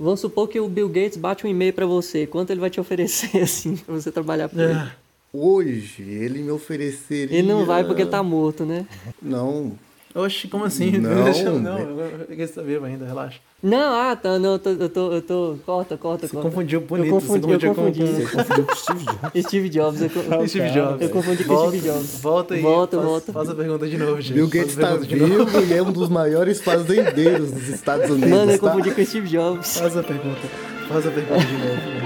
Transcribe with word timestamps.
Vamos 0.00 0.20
supor 0.20 0.48
que 0.48 0.58
o 0.58 0.66
Bill 0.66 0.88
Gates 0.88 1.18
bate 1.18 1.46
um 1.46 1.50
e-mail 1.50 1.74
pra 1.74 1.84
você. 1.84 2.26
Quanto 2.26 2.50
ele 2.50 2.58
vai 2.60 2.70
te 2.70 2.80
oferecer, 2.80 3.36
assim, 3.44 3.76
pra 3.76 3.94
você 3.94 4.10
trabalhar 4.10 4.48
pra 4.48 4.64
ele? 4.64 4.72
É. 4.72 4.92
Hoje, 5.30 6.02
ele 6.02 6.42
me 6.42 6.50
ofereceria... 6.50 7.36
Ele 7.36 7.46
não 7.46 7.66
vai 7.66 7.84
porque 7.84 8.02
ele 8.02 8.10
tá 8.10 8.22
morto, 8.22 8.64
né? 8.64 8.86
Não, 9.20 9.78
Oxe, 10.12 10.48
como 10.48 10.64
assim? 10.64 10.90
Não, 10.98 11.22
Deixa- 11.24 11.50
não 11.50 11.60
né? 11.60 11.86
eu 12.28 12.36
quero 12.36 12.52
saber 12.52 12.82
ainda, 12.82 13.04
relaxa. 13.06 13.38
Não, 13.62 13.94
ah, 13.94 14.16
tá, 14.16 14.38
não, 14.40 14.54
eu 14.54 14.58
tô, 14.58 14.70
eu 14.70 14.88
tô, 14.88 15.12
eu 15.12 15.22
tô, 15.22 15.56
corta, 15.64 15.96
corta, 15.96 16.26
Você 16.26 16.32
corta. 16.32 16.48
confundiu 16.48 16.80
bonito, 16.80 17.06
eu 17.08 17.12
confundi, 17.20 17.46
você 17.46 17.66
eu 17.66 17.74
confundiu 17.74 17.74
com- 17.74 17.82
confundi. 17.82 18.22
Você 18.22 18.36
confundiu 18.36 18.64
com 18.64 18.72
o 18.72 18.76
Steve 18.76 19.04
Jobs. 19.04 19.44
Steve 19.46 19.68
Jobs, 19.68 20.02
eu, 20.02 20.10
co- 20.10 20.48
Steve 20.48 20.70
Jobs. 20.70 21.02
eu 21.02 21.08
confundi 21.10 21.44
com 21.44 21.54
volta, 21.54 21.76
Steve 21.76 21.88
Jobs. 21.92 22.20
Volta 22.20 22.54
aí. 22.54 22.60
Volta, 22.62 22.96
faz, 22.96 23.08
volta. 23.08 23.32
Faz 23.32 23.48
a 23.50 23.54
pergunta 23.54 23.86
de 23.88 23.98
novo, 23.98 24.20
gente. 24.20 24.32
Bill 24.34 24.48
Gates 24.48 24.74
tá 24.76 24.86
pergunta 24.88 25.06
de 25.06 25.16
novo. 25.16 25.44
vivo 25.46 25.60
e 25.72 25.76
é 25.76 25.82
um 25.82 25.92
dos 25.92 26.08
maiores 26.08 26.60
fazendeiros 26.60 27.52
dos 27.52 27.68
Estados 27.68 28.10
Unidos, 28.10 28.30
Mano, 28.30 28.50
eu 28.52 28.58
tá? 28.58 28.68
confundi 28.70 28.90
com 28.94 29.04
Steve 29.04 29.28
Jobs. 29.28 29.78
Faz 29.78 29.96
a 29.96 30.02
pergunta. 30.02 30.40
Faz 30.88 31.06
a 31.06 31.10
pergunta 31.12 31.38
de 31.46 31.52
novo, 31.52 31.99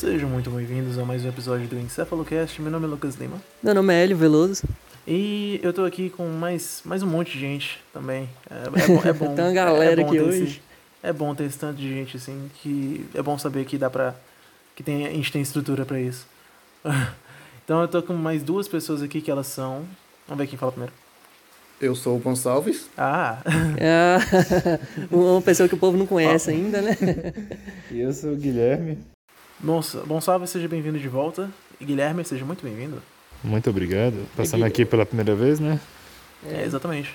Sejam 0.00 0.30
muito 0.30 0.50
bem-vindos 0.50 0.98
a 0.98 1.04
mais 1.04 1.22
um 1.26 1.28
episódio 1.28 1.68
do 1.68 1.78
Encefalocast. 1.78 2.62
Meu 2.62 2.70
nome 2.70 2.86
é 2.86 2.88
Lucas 2.88 3.16
Lima. 3.16 3.36
Meu 3.62 3.74
nome 3.74 3.92
é 3.92 4.02
Hélio 4.02 4.16
Veloso. 4.16 4.62
E 5.06 5.60
eu 5.62 5.74
tô 5.74 5.84
aqui 5.84 6.08
com 6.08 6.26
mais, 6.26 6.80
mais 6.86 7.02
um 7.02 7.06
monte 7.06 7.32
de 7.32 7.40
gente 7.40 7.78
também. 7.92 8.26
É, 8.50 8.82
é 8.82 8.86
bom, 8.88 9.02
é 9.04 9.12
bom. 9.12 9.34
Tem 9.36 9.44
uma 9.44 9.52
galera 9.52 10.00
é 10.00 10.04
bom 10.04 10.08
aqui 10.08 10.16
ter 10.18 10.22
hoje. 10.24 10.42
esse- 10.44 10.60
é 11.02 11.12
bom 11.12 11.34
ter 11.34 11.44
esse 11.44 11.58
tanto 11.58 11.76
de 11.76 11.86
gente, 11.86 12.16
assim, 12.16 12.50
que 12.62 13.04
é 13.14 13.20
bom 13.20 13.38
saber 13.38 13.66
que 13.66 13.76
dá 13.76 13.90
pra. 13.90 14.14
que 14.74 14.82
tem, 14.82 15.06
a 15.06 15.10
gente 15.10 15.30
tem 15.30 15.42
estrutura 15.42 15.84
pra 15.84 16.00
isso. 16.00 16.26
então 17.64 17.82
eu 17.82 17.88
tô 17.88 18.02
com 18.02 18.14
mais 18.14 18.42
duas 18.42 18.66
pessoas 18.68 19.02
aqui 19.02 19.20
que 19.20 19.30
elas 19.30 19.48
são. 19.48 19.84
Vamos 20.26 20.42
ver 20.42 20.46
quem 20.48 20.58
fala 20.58 20.72
primeiro. 20.72 20.94
Eu 21.78 21.94
sou 21.94 22.16
o 22.16 22.20
Gonçalves. 22.20 22.88
Ah! 22.96 23.38
É 23.78 24.16
uma 25.14 25.42
pessoa 25.42 25.68
que 25.68 25.74
o 25.74 25.78
povo 25.78 25.96
não 25.98 26.06
conhece 26.06 26.50
ainda, 26.50 26.80
né? 26.80 26.96
E 27.90 28.00
eu 28.00 28.12
sou 28.14 28.32
o 28.32 28.36
Guilherme. 28.36 28.98
Bom 29.62 30.20
salve, 30.20 30.46
seja 30.46 30.66
bem-vindo 30.68 30.98
de 30.98 31.08
volta. 31.08 31.50
E 31.80 31.84
Guilherme, 31.84 32.24
seja 32.24 32.44
muito 32.44 32.62
bem-vindo. 32.64 33.02
Muito 33.42 33.68
obrigado. 33.70 34.14
Passando 34.36 34.64
aqui 34.64 34.84
pela 34.84 35.04
primeira 35.06 35.34
vez, 35.34 35.60
né? 35.60 35.80
É, 36.46 36.64
exatamente. 36.64 37.14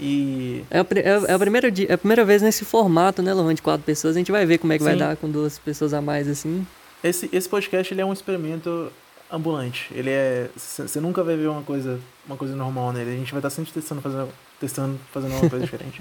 E. 0.00 0.64
É 0.70 0.78
a, 0.80 0.86
é 0.96 1.10
a- 1.16 1.24
é 1.28 1.32
a 1.34 1.38
primeira, 1.38 1.68
é 1.88 1.92
a 1.92 1.98
primeira 1.98 2.24
vez 2.24 2.42
nesse 2.42 2.64
formato, 2.64 3.22
né, 3.22 3.32
Lohan, 3.32 3.54
de 3.54 3.62
quatro 3.62 3.84
pessoas. 3.84 4.16
A 4.16 4.18
gente 4.18 4.32
vai 4.32 4.44
ver 4.46 4.58
como 4.58 4.72
é 4.72 4.78
que 4.78 4.84
vai 4.84 4.94
Sim. 4.94 4.98
dar 5.00 5.16
com 5.16 5.28
duas 5.30 5.58
pessoas 5.58 5.92
a 5.94 6.00
mais, 6.00 6.28
assim. 6.28 6.66
Esse, 7.02 7.28
esse 7.32 7.48
podcast 7.48 7.92
ele 7.92 8.00
é 8.00 8.04
um 8.06 8.12
experimento 8.12 8.90
ambulante. 9.30 9.88
Ele 9.92 10.10
é. 10.10 10.48
Você 10.56 11.00
nunca 11.00 11.22
vai 11.22 11.36
ver 11.36 11.48
uma 11.48 11.62
coisa, 11.62 11.98
uma 12.26 12.36
coisa 12.36 12.54
normal 12.56 12.92
nele. 12.92 13.10
A 13.12 13.16
gente 13.16 13.30
vai 13.32 13.38
estar 13.40 13.50
sempre 13.50 13.72
testando, 13.72 14.00
fazendo, 14.00 14.28
testando, 14.60 14.98
fazendo 15.12 15.32
uma 15.32 15.50
coisa 15.50 15.60
diferente. 15.64 16.00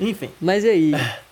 Enfim. 0.00 0.30
Mas 0.40 0.64
e 0.64 0.68
aí? 0.70 0.92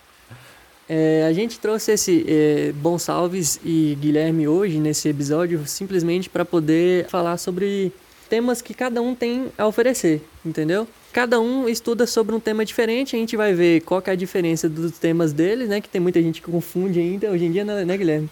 É, 0.89 1.25
a 1.27 1.33
gente 1.33 1.59
trouxe 1.59 1.91
esse 1.91 2.25
é, 2.27 2.71
Bonsalves 2.71 3.59
e 3.63 3.97
Guilherme 3.99 4.47
hoje 4.47 4.79
nesse 4.79 5.09
episódio 5.09 5.67
simplesmente 5.67 6.29
para 6.29 6.45
poder 6.45 7.05
falar 7.07 7.37
sobre 7.37 7.91
temas 8.29 8.61
que 8.61 8.73
cada 8.73 9.01
um 9.01 9.13
tem 9.13 9.47
a 9.57 9.67
oferecer, 9.67 10.21
entendeu? 10.45 10.87
Cada 11.11 11.39
um 11.39 11.67
estuda 11.67 12.05
sobre 12.07 12.35
um 12.35 12.39
tema 12.39 12.63
diferente, 12.63 13.15
a 13.15 13.19
gente 13.19 13.35
vai 13.35 13.53
ver 13.53 13.81
qual 13.81 14.01
é 14.05 14.11
a 14.11 14.15
diferença 14.15 14.69
dos 14.69 14.97
temas 14.97 15.33
deles, 15.33 15.67
né? 15.67 15.81
Que 15.81 15.89
tem 15.89 15.99
muita 15.99 16.21
gente 16.21 16.41
que 16.41 16.49
confunde 16.49 16.99
ainda 16.99 17.29
hoje 17.31 17.45
em 17.45 17.51
dia, 17.51 17.65
né, 17.65 17.83
né, 17.83 17.97
Guilherme? 17.97 18.29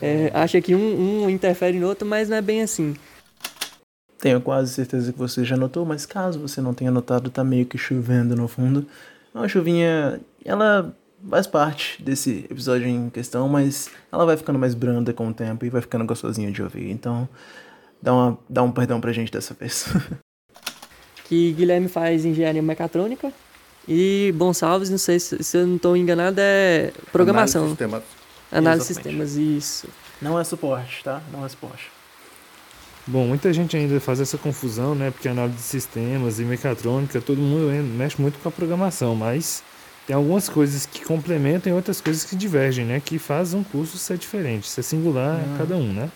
É, 0.00 0.30
acha 0.34 0.60
que 0.60 0.74
um, 0.74 1.24
um 1.24 1.30
interfere 1.30 1.78
no 1.78 1.86
outro, 1.86 2.06
mas 2.06 2.28
não 2.28 2.36
é 2.36 2.42
bem 2.42 2.62
assim. 2.62 2.94
Tenho 4.18 4.40
quase 4.40 4.72
certeza 4.72 5.12
que 5.12 5.18
você 5.18 5.44
já 5.44 5.56
notou, 5.56 5.84
mas 5.84 6.04
caso 6.04 6.38
você 6.38 6.60
não 6.60 6.74
tenha 6.74 6.90
notado, 6.90 7.30
tá 7.30 7.44
meio 7.44 7.64
que 7.66 7.78
chovendo 7.78 8.34
no 8.34 8.48
fundo. 8.48 8.86
Uma 9.34 9.48
chuvinha, 9.48 10.20
ela 10.44 10.94
faz 11.28 11.46
parte 11.46 12.02
desse 12.02 12.46
episódio 12.50 12.86
em 12.86 13.10
questão, 13.10 13.48
mas 13.48 13.90
ela 14.12 14.26
vai 14.26 14.36
ficando 14.36 14.58
mais 14.58 14.74
branda 14.74 15.12
com 15.12 15.28
o 15.28 15.34
tempo 15.34 15.64
e 15.64 15.70
vai 15.70 15.80
ficando 15.80 16.04
gostosinha 16.04 16.50
de 16.50 16.62
ouvir. 16.62 16.90
Então, 16.90 17.28
dá, 18.00 18.12
uma, 18.12 18.38
dá 18.48 18.62
um 18.62 18.70
perdão 18.70 19.00
pra 19.00 19.12
gente 19.12 19.32
dessa 19.32 19.54
vez. 19.54 19.86
que 21.24 21.52
Guilherme 21.52 21.88
faz 21.88 22.24
engenharia 22.24 22.62
mecatrônica 22.62 23.32
e 23.88 24.32
Bonsalves, 24.36 24.90
não 24.90 24.98
sei 24.98 25.18
se, 25.18 25.42
se 25.42 25.56
eu 25.56 25.66
não 25.66 25.76
estou 25.76 25.96
enganado, 25.96 26.38
é 26.40 26.92
programação, 27.12 27.62
Análise 27.62 27.76
de 27.76 27.84
sistemas. 27.84 28.02
análise 28.52 28.88
de 28.88 28.94
sistemas, 28.94 29.36
isso. 29.36 29.88
Não 30.22 30.38
é 30.38 30.44
suporte, 30.44 31.02
tá? 31.04 31.22
Não 31.32 31.44
é 31.44 31.48
suporte. 31.48 31.90
Bom, 33.06 33.26
muita 33.26 33.52
gente 33.52 33.76
ainda 33.76 34.00
faz 34.00 34.20
essa 34.20 34.38
confusão, 34.38 34.94
né? 34.94 35.10
Porque 35.10 35.28
análise 35.28 35.56
de 35.56 35.62
sistemas 35.62 36.40
e 36.40 36.44
mecatrônica, 36.44 37.20
todo 37.20 37.38
mundo 37.38 37.70
mexe 37.82 38.20
muito 38.20 38.38
com 38.38 38.48
a 38.48 38.52
programação, 38.52 39.14
mas 39.14 39.62
tem 40.06 40.14
algumas 40.14 40.48
coisas 40.48 40.84
que 40.86 41.04
complementam 41.04 41.72
e 41.72 41.74
outras 41.76 42.00
coisas 42.00 42.24
que 42.24 42.36
divergem, 42.36 42.84
né? 42.84 43.00
Que 43.04 43.18
fazem 43.18 43.58
um 43.60 43.64
curso 43.64 43.96
ser 43.98 44.18
diferente, 44.18 44.66
ser 44.68 44.82
singular 44.82 45.38
Hum. 45.40 45.54
cada 45.58 45.76
um, 45.76 45.92
né? 45.92 46.10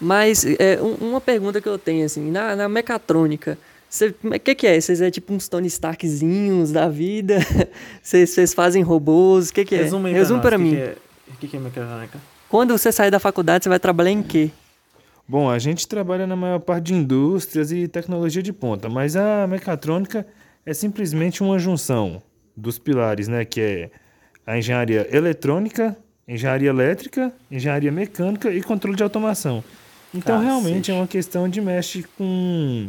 Mas 0.00 0.44
é, 0.46 0.80
um- 0.80 1.08
uma 1.10 1.20
pergunta 1.20 1.60
que 1.60 1.68
eu 1.68 1.78
tenho, 1.78 2.04
assim, 2.06 2.30
na, 2.30 2.54
na 2.54 2.68
mecatrônica, 2.68 3.58
o 4.22 4.38
que, 4.40 4.54
que 4.54 4.66
é? 4.66 4.80
Vocês 4.80 5.00
é 5.00 5.10
tipo 5.10 5.32
uns 5.32 5.48
Tony 5.48 5.66
Starkzinhos 5.66 6.70
da 6.72 6.88
vida? 6.88 7.38
Vocês 8.02 8.30
vocês 8.30 8.54
fazem 8.54 8.82
robôs? 8.82 9.48
O 9.48 9.54
que, 9.54 9.64
que 9.64 9.74
é? 9.74 9.82
Resume 9.82 10.12
Resume 10.12 10.40
pra 10.40 10.50
para 10.50 10.58
mim. 10.58 10.74
O 10.74 10.76
que, 10.76 10.76
que 10.76 10.82
é, 10.82 10.96
que, 11.40 11.48
que 11.48 11.56
é 11.56 11.60
mecânica? 11.60 12.18
Quando 12.48 12.76
você 12.76 12.92
sair 12.92 13.10
da 13.10 13.18
faculdade, 13.18 13.64
você 13.64 13.68
vai 13.68 13.78
trabalhar 13.80 14.10
em 14.10 14.22
quê? 14.22 14.50
Bom, 15.26 15.50
a 15.50 15.58
gente 15.58 15.86
trabalha 15.86 16.26
na 16.26 16.36
maior 16.36 16.58
parte 16.60 16.84
de 16.86 16.94
indústrias 16.94 17.70
e 17.72 17.86
tecnologia 17.88 18.42
de 18.42 18.52
ponta, 18.52 18.88
mas 18.88 19.16
a 19.16 19.46
mecatrônica 19.46 20.26
é 20.64 20.72
simplesmente 20.72 21.42
uma 21.42 21.58
junção 21.58 22.22
dos 22.58 22.78
pilares, 22.78 23.28
né? 23.28 23.44
Que 23.44 23.60
é 23.60 23.90
a 24.46 24.58
engenharia 24.58 25.08
eletrônica, 25.14 25.96
engenharia 26.26 26.68
elétrica, 26.68 27.32
engenharia 27.50 27.92
mecânica 27.92 28.50
e 28.50 28.62
controle 28.62 28.96
de 28.96 29.02
automação. 29.02 29.62
Então, 30.14 30.36
Cacete. 30.36 30.46
realmente 30.46 30.90
é 30.90 30.94
uma 30.94 31.06
questão 31.06 31.48
de 31.48 31.60
mexe 31.60 32.02
com 32.16 32.88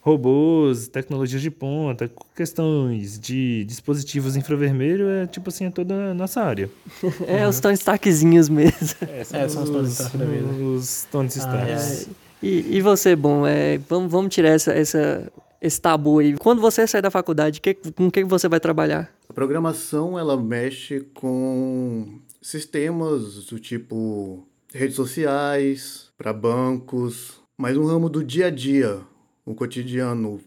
robôs, 0.00 0.88
tecnologias 0.88 1.42
de 1.42 1.50
ponta, 1.50 2.08
com 2.08 2.24
questões 2.34 3.18
de 3.18 3.64
dispositivos 3.64 4.36
infravermelho, 4.36 5.08
é 5.08 5.26
tipo 5.26 5.48
assim, 5.48 5.66
é 5.66 5.70
toda 5.70 6.10
a 6.10 6.14
nossa 6.14 6.40
área. 6.40 6.70
É 7.26 7.46
os 7.46 7.60
Tony 7.60 7.74
Starkzinhos 7.74 8.48
mesmo. 8.48 8.76
É, 9.32 9.48
são 9.48 9.62
os 9.62 9.70
Tony 9.70 9.88
Stark 9.88 10.16
da 10.16 10.24
vida. 10.24 10.46
Os 10.46 11.06
Tony 11.10 11.28
Stark. 11.28 11.70
ai. 11.70 12.06
E, 12.42 12.76
e 12.76 12.80
você, 12.80 13.16
bom, 13.16 13.46
é, 13.46 13.78
vamos, 13.88 14.10
vamos 14.10 14.34
tirar 14.34 14.50
essa, 14.50 14.72
essa, 14.72 15.30
esse 15.60 15.80
tabu 15.80 16.18
aí. 16.18 16.36
Quando 16.36 16.60
você 16.60 16.86
sair 16.86 17.02
da 17.02 17.10
faculdade, 17.10 17.60
que, 17.60 17.74
com 17.74 18.06
o 18.06 18.10
que 18.10 18.24
você 18.24 18.48
vai 18.48 18.60
trabalhar? 18.60 19.12
A 19.28 19.32
programação, 19.32 20.18
ela 20.18 20.36
mexe 20.36 21.00
com 21.14 22.20
sistemas 22.40 23.46
do 23.46 23.58
tipo 23.58 24.46
redes 24.72 24.96
sociais, 24.96 26.10
para 26.16 26.32
bancos, 26.32 27.40
mas 27.56 27.76
no 27.76 27.86
ramo 27.86 28.08
do 28.08 28.22
dia 28.22 28.46
a 28.46 28.50
dia, 28.50 29.00
o 29.44 29.54
cotidiano, 29.54 30.40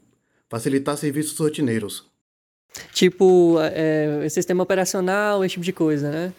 facilitar 0.49 0.97
serviços 0.97 1.37
rotineiros. 1.37 2.05
Tipo, 2.93 3.57
é, 3.59 4.27
sistema 4.29 4.63
operacional, 4.63 5.43
esse 5.43 5.53
tipo 5.53 5.65
de 5.65 5.73
coisa, 5.73 6.09
né? 6.09 6.33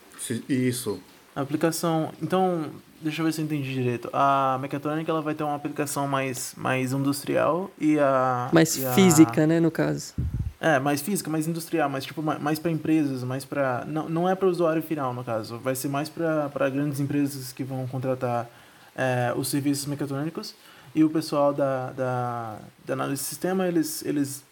Isso. 0.48 1.00
A 1.34 1.42
aplicação. 1.42 2.12
Então, 2.22 2.70
deixa 3.02 3.20
eu 3.20 3.26
ver 3.26 3.32
se 3.32 3.40
eu 3.40 3.44
entendi 3.44 3.72
direito. 3.72 4.08
A 4.12 4.58
mecatrônica 4.60 5.10
ela 5.10 5.20
vai 5.22 5.34
ter 5.34 5.42
uma 5.44 5.54
aplicação 5.54 6.06
mais, 6.08 6.54
mais 6.56 6.92
industrial 6.92 7.70
e 7.78 7.98
a. 7.98 8.48
Mais 8.52 8.76
e 8.76 8.86
a- 8.86 8.92
física, 8.92 9.46
né, 9.46 9.60
no 9.60 9.70
caso. 9.70 10.14
É, 10.60 10.78
mais 10.78 11.00
física, 11.02 11.28
mais 11.28 11.48
industrial, 11.48 11.90
mas 11.90 12.04
tipo 12.04 12.22
ma- 12.22 12.38
mais 12.38 12.58
para 12.60 12.70
empresas, 12.70 13.24
mais 13.24 13.44
para 13.44 13.84
não, 13.84 14.08
não 14.08 14.28
é 14.28 14.34
para 14.36 14.46
o 14.46 14.50
usuário 14.50 14.80
final 14.80 15.12
no 15.12 15.24
caso, 15.24 15.58
vai 15.58 15.74
ser 15.74 15.88
mais 15.88 16.08
para 16.08 16.70
grandes 16.70 17.00
empresas 17.00 17.52
que 17.52 17.64
vão 17.64 17.84
contratar 17.88 18.48
é, 18.94 19.32
os 19.36 19.48
serviços 19.48 19.86
mecatrônicos 19.86 20.54
e 20.94 21.02
o 21.02 21.10
pessoal 21.10 21.52
da, 21.52 21.90
da, 21.90 22.58
da 22.86 22.92
análise 22.92 23.22
de 23.22 23.28
sistema 23.28 23.66
eles 23.66 24.04
eles 24.04 24.44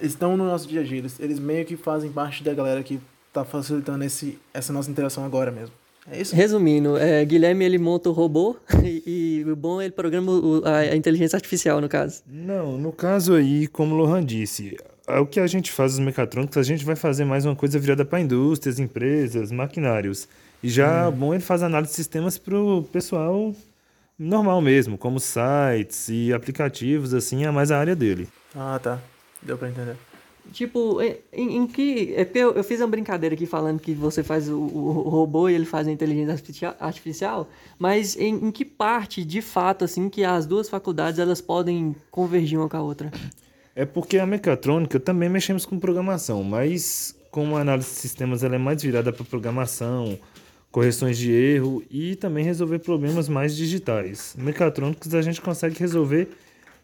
estão 0.00 0.38
no 0.38 0.46
nosso 0.46 0.66
dia 0.66 0.80
a 0.80 0.84
dia, 0.84 0.96
eles, 0.98 1.20
eles 1.20 1.38
meio 1.38 1.66
que 1.66 1.76
fazem 1.76 2.10
parte 2.10 2.42
da 2.42 2.54
galera 2.54 2.82
que 2.82 2.98
está 3.28 3.44
facilitando 3.44 4.04
esse 4.04 4.38
essa 4.54 4.72
nossa 4.72 4.90
interação 4.90 5.22
agora 5.26 5.50
mesmo. 5.50 5.74
É 6.10 6.20
isso? 6.20 6.34
Resumindo, 6.36 6.96
é, 6.96 7.24
Guilherme 7.24 7.64
ele 7.64 7.78
monta 7.78 8.08
o 8.08 8.12
robô 8.12 8.56
e, 8.84 9.40
e 9.44 9.50
o 9.50 9.56
bom 9.56 9.82
ele 9.82 9.90
programa 9.92 10.30
o- 10.32 10.62
a, 10.64 10.78
a 10.78 10.96
inteligência 10.96 11.36
artificial, 11.36 11.80
no 11.80 11.88
caso. 11.88 12.22
Não, 12.26 12.78
no 12.78 12.92
caso 12.92 13.34
aí, 13.34 13.66
como 13.66 13.94
o 13.94 13.98
Lohan 13.98 14.24
disse, 14.24 14.76
é 15.08 15.18
o 15.18 15.26
que 15.26 15.40
a 15.40 15.46
gente 15.46 15.72
faz 15.72 15.94
os 15.94 15.98
mecatrônicos, 15.98 16.56
a 16.56 16.62
gente 16.62 16.84
vai 16.84 16.94
fazer 16.96 17.24
mais 17.24 17.44
uma 17.44 17.56
coisa 17.56 17.78
virada 17.78 18.04
para 18.04 18.20
indústrias, 18.20 18.78
empresas, 18.78 19.50
maquinários. 19.50 20.28
E 20.62 20.68
já, 20.68 21.10
bom, 21.10 21.34
ele 21.34 21.42
faz 21.42 21.62
análise 21.62 21.90
de 21.92 21.96
sistemas 21.96 22.38
para 22.38 22.56
o 22.58 22.82
pessoal 22.84 23.52
normal 24.18 24.60
mesmo, 24.62 24.96
como 24.96 25.18
sites 25.20 26.08
e 26.08 26.32
aplicativos, 26.32 27.12
assim, 27.14 27.44
é 27.44 27.50
mais 27.50 27.70
a 27.70 27.78
área 27.78 27.94
dele. 27.96 28.28
Ah, 28.54 28.78
tá. 28.82 28.98
Deu 29.42 29.58
para 29.58 29.68
entender. 29.68 29.96
Tipo, 30.52 31.00
em, 31.32 31.56
em 31.56 31.66
que. 31.66 32.14
É 32.14 32.28
eu, 32.34 32.52
eu, 32.52 32.64
fiz 32.64 32.80
uma 32.80 32.86
brincadeira 32.86 33.34
aqui 33.34 33.46
falando 33.46 33.80
que 33.80 33.92
você 33.92 34.22
faz 34.22 34.48
o, 34.48 34.58
o 34.58 35.08
robô 35.08 35.48
e 35.48 35.54
ele 35.54 35.66
faz 35.66 35.86
a 35.86 35.92
inteligência 35.92 36.76
artificial, 36.80 37.48
mas 37.78 38.16
em, 38.16 38.34
em, 38.34 38.50
que 38.50 38.64
parte, 38.64 39.24
de 39.24 39.42
fato, 39.42 39.84
assim, 39.84 40.08
que 40.08 40.24
as 40.24 40.46
duas 40.46 40.68
faculdades 40.68 41.18
elas 41.18 41.40
podem 41.40 41.94
convergir 42.10 42.58
uma 42.58 42.68
com 42.68 42.76
a 42.76 42.82
outra? 42.82 43.10
É 43.74 43.84
porque 43.84 44.18
a 44.18 44.26
mecatrônica 44.26 44.98
também 44.98 45.28
mexemos 45.28 45.66
com 45.66 45.78
programação, 45.78 46.42
mas 46.42 47.14
como 47.30 47.56
a 47.56 47.60
análise 47.60 47.90
de 47.90 47.96
sistemas 47.96 48.42
ela 48.42 48.54
é 48.54 48.58
mais 48.58 48.82
virada 48.82 49.12
para 49.12 49.24
programação, 49.24 50.18
correções 50.70 51.18
de 51.18 51.30
erro 51.30 51.82
e 51.90 52.16
também 52.16 52.44
resolver 52.44 52.78
problemas 52.78 53.28
mais 53.28 53.54
digitais. 53.54 54.34
Mecatrônicos 54.38 55.14
a 55.14 55.20
gente 55.20 55.40
consegue 55.42 55.78
resolver 55.78 56.28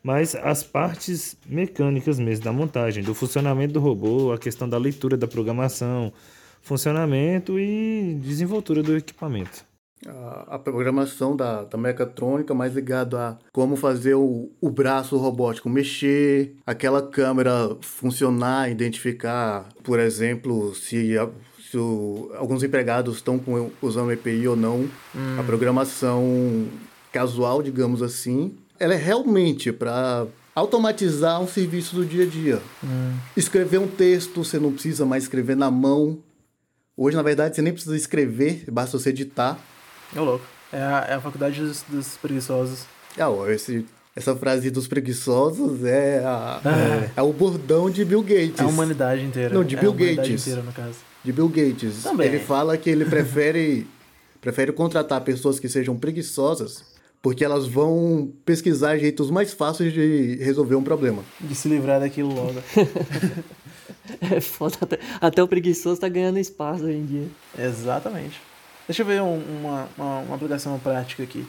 mais 0.03 0.35
as 0.35 0.63
partes 0.63 1.37
mecânicas 1.47 2.19
mesmo 2.19 2.45
da 2.45 2.53
montagem, 2.53 3.03
do 3.03 3.15
funcionamento 3.15 3.75
do 3.75 3.81
robô, 3.81 4.33
a 4.33 4.39
questão 4.39 4.69
da 4.69 4.79
leitura 4.79 5.17
da 5.17 5.29
programação, 5.29 6.13
funcionamento 6.61 7.59
e 7.59 8.19
desenvoltura 8.21 8.83
do 8.83 8.97
equipamento 8.97 9.65
a, 10.07 10.55
a 10.55 10.59
programação 10.59 11.37
da, 11.37 11.65
da 11.65 11.79
mecatrônica 11.79 12.55
mais 12.55 12.75
ligado 12.75 13.17
a 13.17 13.39
como 13.53 13.77
fazer 13.77 14.15
o, 14.15 14.51
o 14.61 14.71
braço 14.71 15.17
robótico 15.17 15.69
mexer, 15.69 16.57
aquela 16.67 17.03
câmera 17.03 17.77
funcionar, 17.81 18.71
identificar, 18.71 19.69
por 19.83 19.99
exemplo, 19.99 20.75
se, 20.75 21.17
a, 21.17 21.29
se 21.61 21.77
o, 21.77 22.31
alguns 22.37 22.63
empregados 22.63 23.17
estão 23.17 23.41
usando 23.81 24.13
EPI 24.13 24.49
ou 24.49 24.57
não, 24.57 24.81
hum. 25.15 25.39
a 25.39 25.43
programação 25.43 26.67
casual, 27.13 27.63
digamos 27.63 28.03
assim, 28.03 28.57
ela 28.81 28.95
é 28.95 28.97
realmente 28.97 29.71
para 29.71 30.27
automatizar 30.55 31.41
um 31.41 31.47
serviço 31.47 31.95
do 31.95 32.05
dia 32.05 32.25
a 32.25 32.27
dia. 32.27 32.61
Hum. 32.83 33.15
Escrever 33.37 33.79
um 33.79 33.87
texto, 33.87 34.45
você 34.45 34.59
não 34.59 34.73
precisa 34.73 35.05
mais 35.05 35.25
escrever 35.25 35.57
na 35.57 35.71
mão. 35.71 36.19
Hoje, 36.97 37.17
na 37.17 37.23
verdade, 37.23 37.55
você 37.55 37.63
nem 37.63 37.73
precisa 37.73 37.97
escrever, 37.97 38.65
basta 38.71 38.99
você 38.99 39.11
editar. 39.11 39.59
É 40.15 40.21
louco. 40.21 40.45
É 40.73 40.83
a, 40.83 41.07
é 41.11 41.15
a 41.15 41.21
faculdade 41.21 41.61
dos, 41.61 41.83
dos 41.89 42.17
preguiçosos. 42.17 42.85
É, 43.17 43.27
ó, 43.27 43.47
esse, 43.49 43.87
essa 44.17 44.35
frase 44.35 44.71
dos 44.71 44.87
preguiçosos 44.87 45.85
é, 45.85 46.19
a, 46.25 46.61
é. 46.65 47.11
é, 47.17 47.23
o 47.23 47.33
bordão 47.33 47.91
de 47.91 48.05
Bill 48.05 48.23
Gates. 48.23 48.59
É 48.59 48.63
a 48.63 48.67
humanidade 48.67 49.25
inteira. 49.25 49.55
Não, 49.55 49.65
de 49.65 49.77
é 49.77 49.81
Bill 49.81 49.93
Gates. 49.93 50.43
Inteira, 50.43 50.63
no 50.63 50.73
caso. 50.73 50.97
De 51.25 51.33
Bill 51.33 51.49
Gates. 51.49 52.03
Também. 52.03 52.27
Ele 52.27 52.39
fala 52.39 52.77
que 52.77 52.91
ele 52.91 53.05
prefere, 53.05 53.87
prefere 54.41 54.73
contratar 54.73 55.21
pessoas 55.23 55.59
que 55.59 55.69
sejam 55.69 55.97
preguiçosas 55.97 56.92
porque 57.23 57.45
elas 57.45 57.69
vão 57.69 58.33
pesquisar 58.45 58.99
jeitos 58.99 59.31
mais 59.31 59.55
fáceis 59.55 59.93
de 59.93 60.37
resolver 60.43 60.75
um 60.75 60.83
problema. 60.83 61.23
De 61.41 61.55
se 61.55 61.69
livrar 61.69 62.01
daquilo 62.01 62.35
logo. 62.35 62.61
é 64.21 64.41
foda. 64.41 64.77
Até, 64.81 64.99
até 65.21 65.43
o 65.43 65.47
preguiçoso 65.47 66.01
tá 66.01 66.09
ganhando 66.09 66.39
espaço 66.41 66.83
hoje 66.83 66.99
em 66.99 67.07
dia. 67.07 67.29
Exatamente. 67.57 68.41
Deixa 68.89 69.03
eu 69.03 69.07
ver 69.07 69.23
um, 69.23 69.37
uma, 69.37 69.89
uma, 69.97 70.19
uma, 70.19 70.35
aplicação 70.35 70.77
prática 70.81 71.23
aqui. 71.23 71.47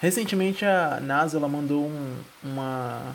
Recentemente 0.00 0.64
a 0.64 0.98
NASA 1.00 1.36
ela 1.36 1.46
mandou 1.46 1.84
um, 1.84 2.16
uma, 2.42 3.14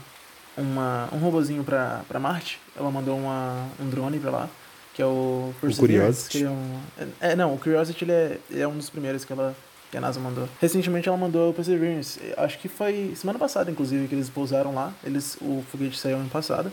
uma, 0.56 1.10
um 1.12 1.18
robozinho 1.18 1.64
para 1.64 2.20
Marte. 2.20 2.60
Ela 2.76 2.92
mandou 2.92 3.18
uma, 3.18 3.68
um 3.80 3.90
drone 3.90 4.20
para 4.20 4.30
lá, 4.30 4.50
que 4.94 5.02
é 5.02 5.06
o 5.06 5.52
Perseverance. 5.60 6.28
O 6.28 6.32
Curiosity. 6.32 6.44
É, 6.44 6.50
um, 6.50 6.80
é, 7.20 7.36
não, 7.36 7.56
o 7.56 7.58
Curiosity 7.58 8.04
ele 8.06 8.12
é, 8.12 8.40
é 8.52 8.68
um 8.68 8.78
dos 8.78 8.92
primeiros 8.92 9.26
que, 9.26 9.34
ela, 9.34 9.56
que 9.90 9.98
a 9.98 10.02
NASA 10.02 10.20
mandou. 10.20 10.48
Recentemente 10.60 11.08
ela 11.08 11.18
mandou 11.18 11.50
o 11.50 11.54
Perseverance. 11.54 12.20
Acho 12.38 12.60
que 12.60 12.68
foi 12.68 13.14
semana 13.16 13.40
passada, 13.40 13.72
inclusive, 13.72 14.08
que 14.08 14.16
eles 14.16 14.30
pousaram 14.30 14.74
lá. 14.74 14.94
Eles, 15.04 15.38
o 15.42 15.64
foguete 15.72 15.98
saiu 15.98 16.18
ano 16.18 16.30
passado. 16.30 16.72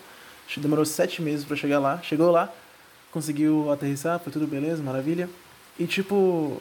Demorou 0.57 0.85
sete 0.85 1.23
meses 1.23 1.45
para 1.45 1.57
chegar 1.57 1.79
lá. 1.79 2.01
Chegou 2.03 2.31
lá, 2.31 2.53
conseguiu 3.11 3.71
aterrissar, 3.71 4.19
foi 4.19 4.33
tudo 4.33 4.47
beleza, 4.47 4.83
maravilha. 4.83 5.29
E 5.79 5.87
tipo, 5.87 6.61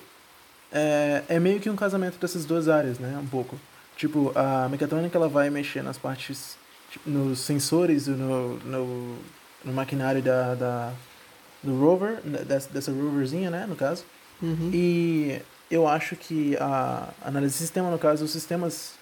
é, 0.71 1.23
é 1.27 1.39
meio 1.39 1.59
que 1.59 1.69
um 1.69 1.75
casamento 1.75 2.17
dessas 2.19 2.45
duas 2.45 2.67
áreas, 2.67 2.97
né? 2.99 3.19
Um 3.21 3.27
pouco. 3.27 3.59
Tipo, 3.95 4.31
a 4.35 4.67
mecatrônica 4.69 5.15
ela 5.17 5.27
vai 5.27 5.49
mexer 5.49 5.83
nas 5.83 5.97
partes, 5.97 6.57
tipo, 6.89 7.09
nos 7.09 7.39
sensores, 7.39 8.07
no, 8.07 8.57
no, 8.59 9.17
no 9.63 9.73
maquinário 9.73 10.21
da, 10.21 10.55
da, 10.55 10.93
do 11.61 11.79
rover, 11.79 12.19
né, 12.23 12.39
dessa, 12.39 12.69
dessa 12.71 12.91
roverzinha, 12.91 13.51
né? 13.51 13.65
No 13.67 13.75
caso. 13.75 14.03
Uhum. 14.41 14.71
E 14.73 15.41
eu 15.69 15.87
acho 15.87 16.15
que 16.15 16.55
a 16.57 17.09
análise 17.23 17.53
de 17.53 17.59
sistema, 17.59 17.89
no 17.89 17.99
caso, 17.99 18.25
os 18.25 18.31
sistemas, 18.31 18.93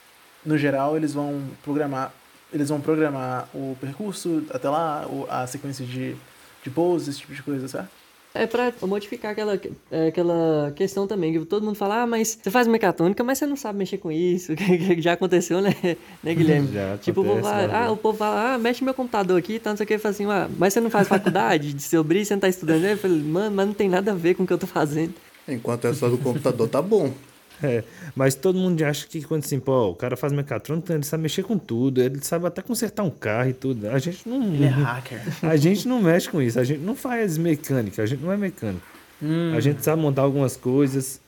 no 0.45 0.57
geral, 0.57 0.95
eles 0.95 1.13
vão 1.13 1.41
programar 1.63 2.13
eles 2.53 2.69
vão 2.69 2.81
programar 2.81 3.47
o 3.53 3.75
percurso 3.79 4.43
até 4.49 4.69
lá, 4.69 5.07
a 5.29 5.47
sequência 5.47 5.85
de, 5.85 6.15
de 6.63 6.69
pousos, 6.69 7.07
esse 7.07 7.19
tipo 7.19 7.33
de 7.33 7.41
coisa, 7.41 7.67
certo? 7.67 7.89
É 8.33 8.47
pra 8.47 8.71
modificar 8.83 9.33
aquela, 9.33 9.59
é, 9.91 10.07
aquela 10.07 10.71
questão 10.73 11.05
também, 11.05 11.33
que 11.33 11.45
todo 11.45 11.65
mundo 11.65 11.75
fala, 11.75 12.03
ah, 12.03 12.07
mas 12.07 12.39
você 12.41 12.49
faz 12.49 12.65
mecatrônica, 12.65 13.21
mas 13.25 13.37
você 13.37 13.45
não 13.45 13.57
sabe 13.57 13.79
mexer 13.79 13.97
com 13.97 14.09
isso, 14.09 14.55
que 14.55 15.01
já 15.01 15.13
aconteceu, 15.13 15.59
né, 15.59 15.75
né 16.23 16.33
Guilherme? 16.35 16.71
Já 16.71 16.97
tipo, 16.97 17.21
acontece, 17.21 17.39
o 17.39 17.41
povo 17.41 17.41
fala, 17.43 17.67
né? 17.67 17.73
ah, 17.73 17.91
o 17.91 17.97
povo 17.97 18.17
fala, 18.17 18.53
ah, 18.53 18.57
mexe 18.57 18.85
meu 18.85 18.93
computador 18.93 19.37
aqui, 19.37 19.59
tá, 19.59 19.71
não 19.71 19.77
sei 19.77 19.83
o 19.83 19.87
que, 19.87 19.97
fala 19.97 20.13
assim, 20.13 20.25
ah, 20.25 20.49
mas 20.57 20.73
você 20.73 20.79
não 20.79 20.89
faz 20.89 21.09
faculdade 21.09 21.73
de 21.73 21.83
sobre 21.83 22.23
você 22.23 22.33
não 22.33 22.39
tá 22.39 22.47
estudando? 22.47 22.85
Eu 22.85 22.97
falei, 22.97 23.21
mano, 23.21 23.53
mas 23.53 23.67
não 23.67 23.73
tem 23.73 23.89
nada 23.89 24.11
a 24.11 24.15
ver 24.15 24.35
com 24.35 24.43
o 24.43 24.47
que 24.47 24.53
eu 24.53 24.57
tô 24.57 24.67
fazendo. 24.67 25.13
Enquanto 25.47 25.85
é 25.87 25.93
só 25.93 26.09
do 26.09 26.17
computador, 26.17 26.67
tá 26.67 26.81
bom. 26.81 27.11
É, 27.63 27.83
mas 28.15 28.33
todo 28.33 28.57
mundo 28.57 28.81
acha 28.81 29.05
que 29.05 29.21
quando 29.21 29.43
assim, 29.43 29.59
pô, 29.59 29.89
o 29.89 29.95
cara 29.95 30.17
faz 30.17 30.33
mecatrônica, 30.33 30.91
ele 30.95 31.03
sabe 31.03 31.21
mexer 31.21 31.43
com 31.43 31.59
tudo, 31.59 32.01
ele 32.01 32.19
sabe 32.23 32.47
até 32.47 32.59
consertar 32.59 33.03
um 33.03 33.09
carro 33.11 33.51
e 33.51 33.53
tudo. 33.53 33.87
A 33.87 33.99
gente 33.99 34.27
não. 34.27 34.41
Ele 34.51 34.63
é 34.63 34.67
hacker. 34.67 35.21
A 35.47 35.55
gente 35.55 35.87
não 35.87 36.01
mexe 36.01 36.27
com 36.27 36.41
isso, 36.41 36.59
a 36.59 36.63
gente 36.63 36.79
não 36.79 36.95
faz 36.95 37.37
mecânica, 37.37 38.01
a 38.01 38.05
gente 38.07 38.23
não 38.23 38.31
é 38.31 38.37
mecânico. 38.37 38.83
Hum. 39.21 39.53
A 39.55 39.59
gente 39.59 39.83
sabe 39.83 40.01
montar 40.01 40.23
algumas 40.23 40.57
coisas. 40.57 41.21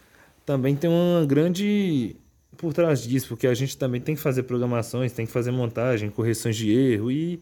Também 0.44 0.76
tem 0.76 0.90
uma 0.90 1.24
grande 1.24 2.16
por 2.58 2.74
trás 2.74 3.04
disso, 3.04 3.28
porque 3.28 3.46
a 3.46 3.54
gente 3.54 3.78
também 3.78 4.02
tem 4.02 4.16
que 4.16 4.22
fazer 4.22 4.44
programações, 4.44 5.12
tem 5.12 5.26
que 5.26 5.32
fazer 5.32 5.52
montagem, 5.52 6.10
correções 6.10 6.56
de 6.56 6.72
erro 6.72 7.12
e 7.12 7.42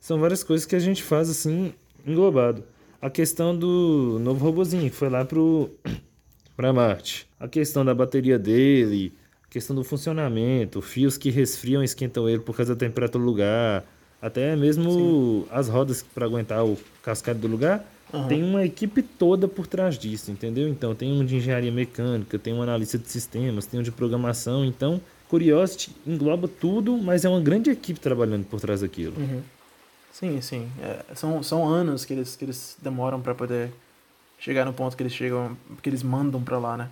são 0.00 0.18
várias 0.18 0.42
coisas 0.42 0.66
que 0.66 0.74
a 0.74 0.78
gente 0.78 1.02
faz 1.02 1.28
assim 1.28 1.74
englobado. 2.06 2.64
A 3.02 3.10
questão 3.10 3.56
do 3.56 4.18
novo 4.20 4.44
robozinho 4.44 4.88
que 4.90 4.96
foi 4.96 5.08
lá 5.08 5.24
pro 5.24 5.70
para 6.60 6.74
Marte. 6.74 7.26
A 7.40 7.48
questão 7.48 7.82
da 7.82 7.94
bateria 7.94 8.38
dele, 8.38 9.14
a 9.42 9.50
questão 9.50 9.74
do 9.74 9.82
funcionamento, 9.82 10.82
fios 10.82 11.16
que 11.16 11.30
resfriam 11.30 11.80
e 11.80 11.86
esquentam 11.86 12.28
ele 12.28 12.40
por 12.40 12.54
causa 12.54 12.74
da 12.74 12.78
temperatura 12.78 13.22
do 13.22 13.24
lugar, 13.24 13.82
até 14.20 14.54
mesmo 14.54 14.90
Sim. 14.92 15.46
as 15.50 15.70
rodas 15.70 16.02
para 16.02 16.26
aguentar 16.26 16.62
o 16.62 16.76
cascalho 17.02 17.38
do 17.38 17.48
lugar. 17.48 17.82
Uhum. 18.12 18.28
Tem 18.28 18.42
uma 18.42 18.62
equipe 18.62 19.00
toda 19.00 19.48
por 19.48 19.66
trás 19.66 19.98
disso, 19.98 20.30
entendeu? 20.30 20.68
Então 20.68 20.94
tem 20.94 21.10
um 21.10 21.24
de 21.24 21.36
engenharia 21.36 21.72
mecânica, 21.72 22.38
tem 22.38 22.52
um 22.52 22.60
analista 22.60 22.98
de 22.98 23.08
sistemas, 23.08 23.64
tem 23.64 23.80
um 23.80 23.82
de 23.82 23.90
programação. 23.90 24.62
Então, 24.62 25.00
Curiosity 25.30 25.96
engloba 26.06 26.46
tudo, 26.46 26.98
mas 26.98 27.24
é 27.24 27.28
uma 27.30 27.40
grande 27.40 27.70
equipe 27.70 27.98
trabalhando 27.98 28.44
por 28.44 28.60
trás 28.60 28.82
daquilo. 28.82 29.14
Uhum. 29.16 29.40
Sim, 30.12 30.38
sim. 30.42 30.68
É, 30.82 31.14
são, 31.14 31.42
são 31.42 31.66
anos 31.66 32.04
que 32.04 32.12
eles, 32.12 32.36
que 32.36 32.44
eles 32.44 32.76
demoram 32.82 33.18
para 33.18 33.34
poder 33.34 33.70
chegar 34.40 34.64
no 34.64 34.72
ponto 34.72 34.96
que 34.96 35.02
eles 35.02 35.12
chegam, 35.12 35.56
que 35.80 35.88
eles 35.88 36.02
mandam 36.02 36.42
para 36.42 36.58
lá, 36.58 36.76
né? 36.76 36.88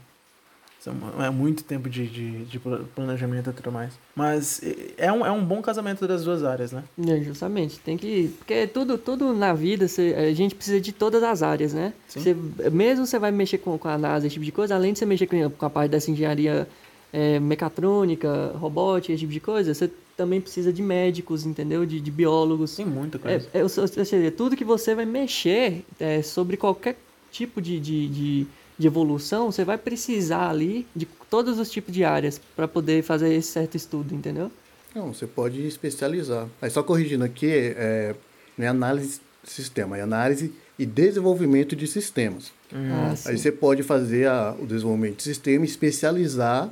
É 1.21 1.29
muito 1.29 1.65
tempo 1.65 1.89
de, 1.91 2.07
de, 2.07 2.45
de, 2.45 2.59
planejamento 2.95 3.51
e 3.51 3.53
tudo 3.53 3.73
mais. 3.73 3.99
Mas 4.15 4.61
é 4.97 5.13
um, 5.13 5.27
é 5.27 5.31
um 5.31 5.45
bom 5.45 5.61
casamento 5.61 6.07
das 6.07 6.25
duas 6.25 6.45
áreas, 6.45 6.71
né? 6.73 6.85
É, 7.07 7.21
justamente. 7.21 7.79
Tem 7.81 7.97
que. 7.97 8.33
Porque 8.39 8.67
tudo, 8.69 8.97
tudo 8.97 9.35
na 9.35 9.53
vida, 9.53 9.89
você, 9.89 10.15
a 10.17 10.33
gente 10.33 10.55
precisa 10.55 10.81
de 10.81 10.93
todas 10.93 11.23
as 11.23 11.43
áreas, 11.43 11.75
né? 11.75 11.93
Você, 12.07 12.35
mesmo 12.73 13.07
você 13.07 13.19
vai 13.19 13.33
mexer 13.33 13.59
com, 13.59 13.77
com 13.77 13.89
a 13.89 13.99
NASA, 13.99 14.27
esse 14.27 14.35
tipo 14.35 14.45
de 14.45 14.53
coisa, 14.53 14.77
além 14.77 14.93
de 14.93 15.01
você 15.01 15.05
mexer 15.05 15.27
com, 15.27 15.51
com 15.51 15.67
a 15.67 15.71
parte 15.71 15.91
dessa 15.91 16.11
engenharia 16.11 16.67
é, 17.13 17.41
mecatrônica, 17.41 18.53
robótica, 18.55 19.13
esse 19.13 19.21
tipo 19.21 19.33
de 19.33 19.41
coisa, 19.41 19.75
você 19.75 19.91
também 20.17 20.41
precisa 20.41 20.73
de 20.73 20.81
médicos, 20.81 21.45
entendeu? 21.45 21.85
De, 21.85 22.01
de 22.01 22.11
biólogos. 22.11 22.77
Tem 22.77 22.87
muita 22.87 23.19
coisa. 23.19 23.49
É, 23.53 23.59
é, 23.59 23.63
ou 23.63 23.69
seja, 23.69 24.31
tudo 24.31 24.57
que 24.57 24.65
você 24.65 24.95
vai 24.95 25.05
mexer 25.05 25.85
é, 25.99 26.23
sobre 26.23 26.57
qualquer 26.57 26.97
tipo 27.31 27.61
de, 27.61 27.79
de, 27.79 28.09
de, 28.09 28.47
de, 28.79 28.87
evolução, 28.87 29.51
você 29.51 29.65
vai 29.65 29.79
precisar 29.79 30.49
ali 30.51 30.87
de 30.95 31.07
todos 31.31 31.59
os 31.59 31.71
tipos 31.71 31.93
de 31.93 32.05
áreas 32.05 32.41
para 32.57 32.67
poder 32.67 33.03
fazer 33.03 33.33
esse 33.35 33.51
certo 33.53 33.77
estudo, 33.77 34.15
entendeu? 34.15 34.51
Não, 34.95 35.13
você 35.13 35.27
pode 35.27 35.67
especializar. 35.67 36.49
Aí 36.61 36.71
só 36.71 36.83
corrigindo 36.83 37.25
aqui, 37.25 37.51
é, 37.51 38.15
não 38.57 38.67
é 38.67 38.69
análise 38.69 39.21
de 39.45 39.51
sistema, 39.51 39.99
é 39.99 40.03
análise 40.03 40.53
e 40.79 40.87
desenvolvimento 40.87 41.75
de 41.77 41.87
sistemas. 41.87 42.53
Hum. 42.73 42.91
Ah, 42.93 43.15
Aí 43.27 43.39
você 43.39 43.51
pode 43.53 43.83
fazer 43.83 44.29
a, 44.29 44.55
o 44.59 44.67
desenvolvimento 44.67 45.17
de 45.17 45.23
sistema 45.23 45.65
e 45.65 45.69
especializar 45.69 46.71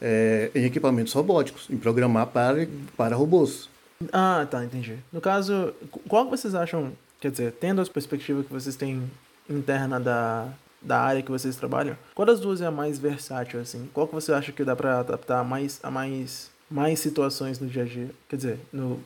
é, 0.00 0.50
em 0.54 0.64
equipamentos 0.64 1.12
robóticos, 1.12 1.68
em 1.70 1.76
programar 1.76 2.26
para, 2.26 2.68
para 2.96 3.16
robôs. 3.16 3.68
Ah, 4.12 4.46
tá, 4.50 4.64
entendi. 4.64 4.96
No 5.12 5.20
caso, 5.20 5.72
qual 6.08 6.28
vocês 6.28 6.54
acham, 6.54 6.92
quer 7.20 7.30
dizer, 7.30 7.52
tendo 7.52 7.80
a 7.80 7.86
perspectiva 7.86 8.42
que 8.42 8.52
vocês 8.52 8.76
têm 8.76 9.02
interna 9.48 9.98
da, 10.00 10.48
da 10.80 11.00
área 11.00 11.22
que 11.22 11.30
vocês 11.30 11.56
trabalham, 11.56 11.96
qual 12.14 12.26
das 12.26 12.40
duas 12.40 12.60
é 12.60 12.66
a 12.66 12.70
mais 12.70 12.98
versátil, 12.98 13.60
assim? 13.60 13.88
Qual 13.92 14.06
que 14.06 14.14
você 14.14 14.32
acha 14.32 14.52
que 14.52 14.64
dá 14.64 14.76
para 14.76 15.00
adaptar 15.00 15.44
mais, 15.44 15.80
a 15.82 15.90
mais, 15.90 16.50
mais 16.70 17.00
situações 17.00 17.58
no 17.58 17.66
dia 17.66 17.82
a 17.82 17.86
dia? 17.86 18.10
Quer 18.28 18.36
dizer, 18.36 18.58
no, 18.72 19.00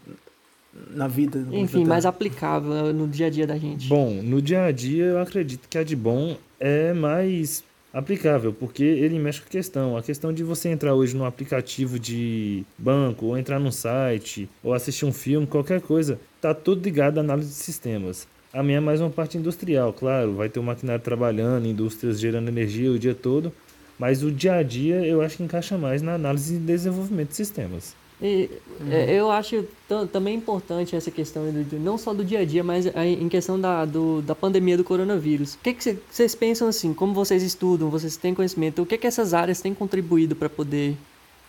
na 0.90 1.08
vida. 1.08 1.38
do 1.40 1.54
Enfim, 1.54 1.84
mais 1.84 2.04
aplicável 2.04 2.92
no 2.92 3.06
dia 3.06 3.26
a 3.26 3.30
dia 3.30 3.46
da 3.46 3.56
gente. 3.56 3.88
Bom, 3.88 4.22
no 4.22 4.40
dia 4.42 4.64
a 4.64 4.72
dia 4.72 5.04
eu 5.04 5.20
acredito 5.20 5.68
que 5.68 5.78
a 5.78 5.84
de 5.84 5.96
bom 5.96 6.36
é 6.58 6.92
mais 6.92 7.64
aplicável, 7.92 8.52
porque 8.52 8.82
ele 8.82 9.18
mexe 9.18 9.40
com 9.40 9.46
a 9.46 9.50
questão. 9.50 9.96
A 9.96 10.02
questão 10.02 10.32
de 10.32 10.44
você 10.44 10.68
entrar 10.68 10.94
hoje 10.94 11.16
num 11.16 11.24
aplicativo 11.24 11.98
de 11.98 12.64
banco, 12.76 13.26
ou 13.26 13.38
entrar 13.38 13.58
num 13.58 13.72
site, 13.72 14.48
ou 14.62 14.74
assistir 14.74 15.04
um 15.04 15.12
filme, 15.12 15.46
qualquer 15.46 15.80
coisa, 15.80 16.18
tá 16.40 16.54
tudo 16.54 16.84
ligado 16.84 17.18
à 17.18 17.20
análise 17.20 17.48
de 17.48 17.54
sistemas. 17.54 18.26
A 18.52 18.62
minha 18.62 18.78
é 18.78 18.80
mais 18.80 19.00
uma 19.00 19.10
parte 19.10 19.36
industrial, 19.36 19.92
claro, 19.92 20.34
vai 20.34 20.48
ter 20.48 20.58
o 20.58 20.62
maquinário 20.62 21.02
trabalhando, 21.02 21.66
indústrias 21.66 22.18
gerando 22.18 22.48
energia 22.48 22.90
o 22.90 22.98
dia 22.98 23.14
todo, 23.14 23.52
mas 23.98 24.22
o 24.22 24.30
dia 24.30 24.54
a 24.54 24.62
dia 24.62 25.04
eu 25.06 25.20
acho 25.20 25.36
que 25.36 25.42
encaixa 25.42 25.76
mais 25.76 26.00
na 26.00 26.14
análise 26.14 26.54
e 26.54 26.58
desenvolvimento 26.58 27.28
de 27.30 27.36
sistemas. 27.36 27.94
E 28.20 28.50
é, 28.90 29.12
eu 29.14 29.30
acho 29.30 29.64
tam- 29.88 30.06
também 30.06 30.34
importante 30.34 30.96
essa 30.96 31.10
questão 31.10 31.44
do, 31.52 31.78
não 31.78 31.96
só 31.96 32.12
do 32.12 32.24
dia 32.24 32.40
a 32.40 32.44
dia, 32.44 32.64
mas 32.64 32.84
a- 32.96 33.06
em 33.06 33.28
questão 33.28 33.60
da, 33.60 33.84
do- 33.84 34.22
da 34.22 34.34
pandemia 34.34 34.76
do 34.76 34.82
coronavírus. 34.82 35.54
O 35.54 35.58
que, 35.58 35.72
que 35.74 35.84
cê- 35.84 35.98
vocês 36.10 36.34
pensam 36.34 36.66
assim? 36.68 36.92
Como 36.92 37.12
vocês 37.14 37.42
estudam, 37.44 37.90
vocês 37.90 38.16
têm 38.16 38.34
conhecimento? 38.34 38.82
O 38.82 38.86
que, 38.86 38.98
que 38.98 39.06
essas 39.06 39.34
áreas 39.34 39.60
têm 39.60 39.72
contribuído 39.72 40.34
para 40.34 40.48
poder 40.48 40.96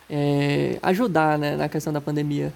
é, 0.08 0.78
ajudar 0.82 1.38
né, 1.38 1.56
na 1.56 1.68
questão 1.68 1.92
da 1.92 2.00
pandemia 2.00 2.52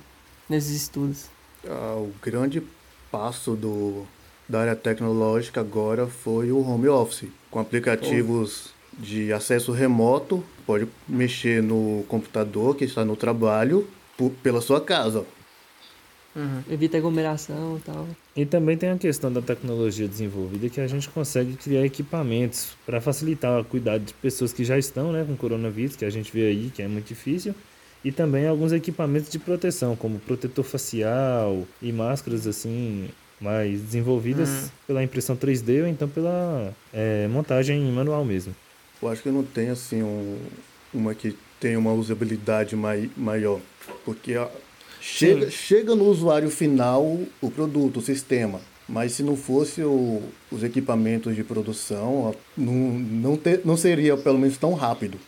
nesses 0.48 0.70
estudos? 0.82 1.26
Ah, 1.66 1.96
o 1.96 2.12
grande 2.22 2.62
passo 3.10 3.56
do, 3.56 4.06
da 4.48 4.60
área 4.60 4.76
tecnológica 4.76 5.60
agora 5.60 6.06
foi 6.06 6.50
o 6.52 6.60
home 6.60 6.88
office, 6.88 7.28
com 7.50 7.58
aplicativos 7.58 8.72
de 8.98 9.32
acesso 9.32 9.72
remoto, 9.72 10.44
pode 10.66 10.86
mexer 11.08 11.62
no 11.62 12.04
computador 12.08 12.76
que 12.76 12.84
está 12.84 13.04
no 13.04 13.16
trabalho 13.16 13.86
por- 14.16 14.30
pela 14.42 14.60
sua 14.60 14.80
casa. 14.80 15.24
Evita 16.68 16.96
aglomeração 16.98 17.76
e 17.76 17.80
tal. 17.80 18.08
E 18.34 18.44
também 18.44 18.76
tem 18.76 18.90
a 18.90 18.98
questão 18.98 19.32
da 19.32 19.40
tecnologia 19.40 20.08
desenvolvida 20.08 20.68
que 20.68 20.80
a 20.80 20.86
gente 20.88 21.08
consegue 21.08 21.54
criar 21.54 21.84
equipamentos 21.84 22.70
para 22.84 23.00
facilitar 23.00 23.60
o 23.60 23.64
cuidado 23.64 24.02
de 24.04 24.12
pessoas 24.14 24.52
que 24.52 24.64
já 24.64 24.76
estão 24.76 25.12
né, 25.12 25.24
com 25.24 25.36
coronavírus, 25.36 25.94
que 25.94 26.04
a 26.04 26.10
gente 26.10 26.32
vê 26.32 26.48
aí 26.48 26.72
que 26.74 26.82
é 26.82 26.88
muito 26.88 27.06
difícil, 27.06 27.54
e 28.04 28.10
também 28.10 28.46
alguns 28.48 28.72
equipamentos 28.72 29.30
de 29.30 29.38
proteção, 29.38 29.94
como 29.94 30.18
protetor 30.18 30.64
facial 30.64 31.62
e 31.80 31.92
máscaras 31.92 32.46
assim 32.48 33.08
mais 33.44 33.80
desenvolvidas 33.82 34.48
pela 34.86 35.02
impressão 35.04 35.36
3D 35.36 35.82
ou 35.82 35.88
então 35.88 36.08
pela 36.08 36.72
eh, 36.92 37.28
montagem 37.30 37.80
manual 37.92 38.24
mesmo. 38.24 38.54
Eu 39.02 39.08
acho 39.08 39.22
que 39.22 39.28
não 39.30 39.42
tem 39.44 39.68
assim 39.68 40.02
um- 40.02 40.38
uma 40.92 41.14
que 41.14 41.36
tem 41.60 41.76
uma 41.76 41.92
usabilidade 41.92 42.74
mai, 42.74 43.10
maior, 43.16 43.60
porque 44.04 44.34
a- 44.34 44.48
chega, 45.00 45.50
chega 45.50 45.94
no 45.94 46.04
usuário 46.04 46.50
final 46.50 47.02
o 47.42 47.50
produto, 47.50 47.98
o 47.98 48.02
sistema. 48.02 48.60
Mas 48.88 49.12
se 49.12 49.22
não 49.22 49.36
fosse 49.36 49.82
o- 49.82 50.22
os 50.50 50.62
equipamentos 50.62 51.34
de 51.36 51.42
produção, 51.44 52.34
não, 52.56 52.74
não, 52.74 53.36
ter, 53.36 53.60
não 53.64 53.76
seria 53.76 54.16
pelo 54.16 54.38
menos 54.38 54.56
tão 54.56 54.74
rápido. 54.74 55.18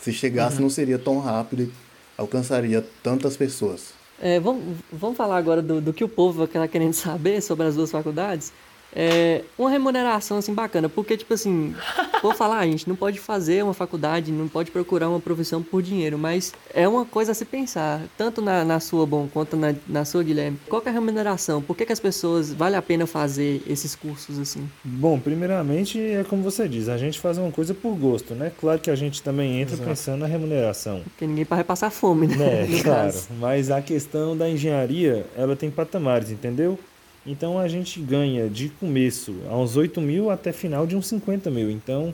Se 0.00 0.12
chegasse, 0.12 0.60
não 0.60 0.68
seria 0.70 0.98
tão 0.98 1.18
rápido 1.20 1.62
e 1.64 1.70
alcançaria 2.18 2.84
tantas 3.02 3.36
pessoas. 3.36 3.94
É, 4.20 4.38
vamos, 4.38 4.78
vamos 4.90 5.16
falar 5.16 5.36
agora 5.36 5.60
do, 5.62 5.80
do 5.80 5.92
que 5.92 6.04
o 6.04 6.08
povo 6.08 6.44
está 6.44 6.66
querendo 6.68 6.94
saber 6.94 7.40
sobre 7.40 7.66
as 7.66 7.74
duas 7.74 7.90
faculdades. 7.90 8.52
É, 8.94 9.42
uma 9.58 9.70
remuneração 9.70 10.38
assim 10.38 10.52
bacana, 10.52 10.88
porque 10.88 11.16
tipo 11.16 11.32
assim, 11.32 11.74
vou 12.22 12.34
falar, 12.36 12.58
a 12.58 12.66
gente 12.66 12.88
não 12.88 12.96
pode 12.96 13.18
fazer 13.18 13.64
uma 13.64 13.74
faculdade, 13.74 14.30
não 14.30 14.48
pode 14.48 14.70
procurar 14.70 15.08
uma 15.08 15.20
profissão 15.20 15.62
por 15.62 15.82
dinheiro, 15.82 16.18
mas 16.18 16.52
é 16.74 16.86
uma 16.86 17.04
coisa 17.04 17.32
a 17.32 17.34
se 17.34 17.44
pensar, 17.44 18.02
tanto 18.16 18.42
na, 18.42 18.64
na 18.64 18.80
sua 18.80 19.06
bom 19.06 19.28
quanto 19.32 19.56
na, 19.56 19.74
na 19.88 20.04
sua 20.04 20.22
Guilherme. 20.22 20.58
Qual 20.68 20.80
que 20.82 20.88
é 20.88 20.90
a 20.90 20.94
remuneração? 20.94 21.62
Por 21.62 21.76
que, 21.76 21.86
que 21.86 21.92
as 21.92 22.00
pessoas 22.00 22.52
vale 22.52 22.76
a 22.76 22.82
pena 22.82 23.06
fazer 23.06 23.62
esses 23.66 23.94
cursos 23.94 24.38
assim? 24.38 24.68
Bom, 24.84 25.18
primeiramente 25.18 25.98
é 26.00 26.24
como 26.24 26.42
você 26.42 26.68
diz, 26.68 26.88
a 26.88 26.98
gente 26.98 27.18
faz 27.18 27.38
uma 27.38 27.50
coisa 27.50 27.74
por 27.74 27.94
gosto, 27.94 28.34
né? 28.34 28.52
Claro 28.60 28.78
que 28.78 28.90
a 28.90 28.94
gente 28.94 29.22
também 29.22 29.60
entra 29.60 29.76
pensando 29.76 30.20
na 30.20 30.26
remuneração. 30.26 31.02
Porque 31.04 31.26
ninguém 31.26 31.44
vai 31.44 31.64
passar 31.64 31.90
fome, 31.90 32.26
né? 32.26 32.62
É, 32.62 32.82
claro. 32.82 33.12
caso. 33.12 33.28
Mas 33.38 33.70
a 33.70 33.80
questão 33.80 34.36
da 34.36 34.48
engenharia, 34.48 35.26
ela 35.36 35.56
tem 35.56 35.70
patamares, 35.70 36.30
entendeu? 36.30 36.78
Então 37.26 37.58
a 37.58 37.68
gente 37.68 38.00
ganha 38.00 38.48
de 38.48 38.68
começo 38.68 39.34
a 39.48 39.56
uns 39.56 39.76
8 39.76 40.00
mil 40.00 40.30
até 40.30 40.52
final 40.52 40.86
de 40.86 40.96
uns 40.96 41.06
50 41.06 41.50
mil. 41.50 41.70
Então, 41.70 42.12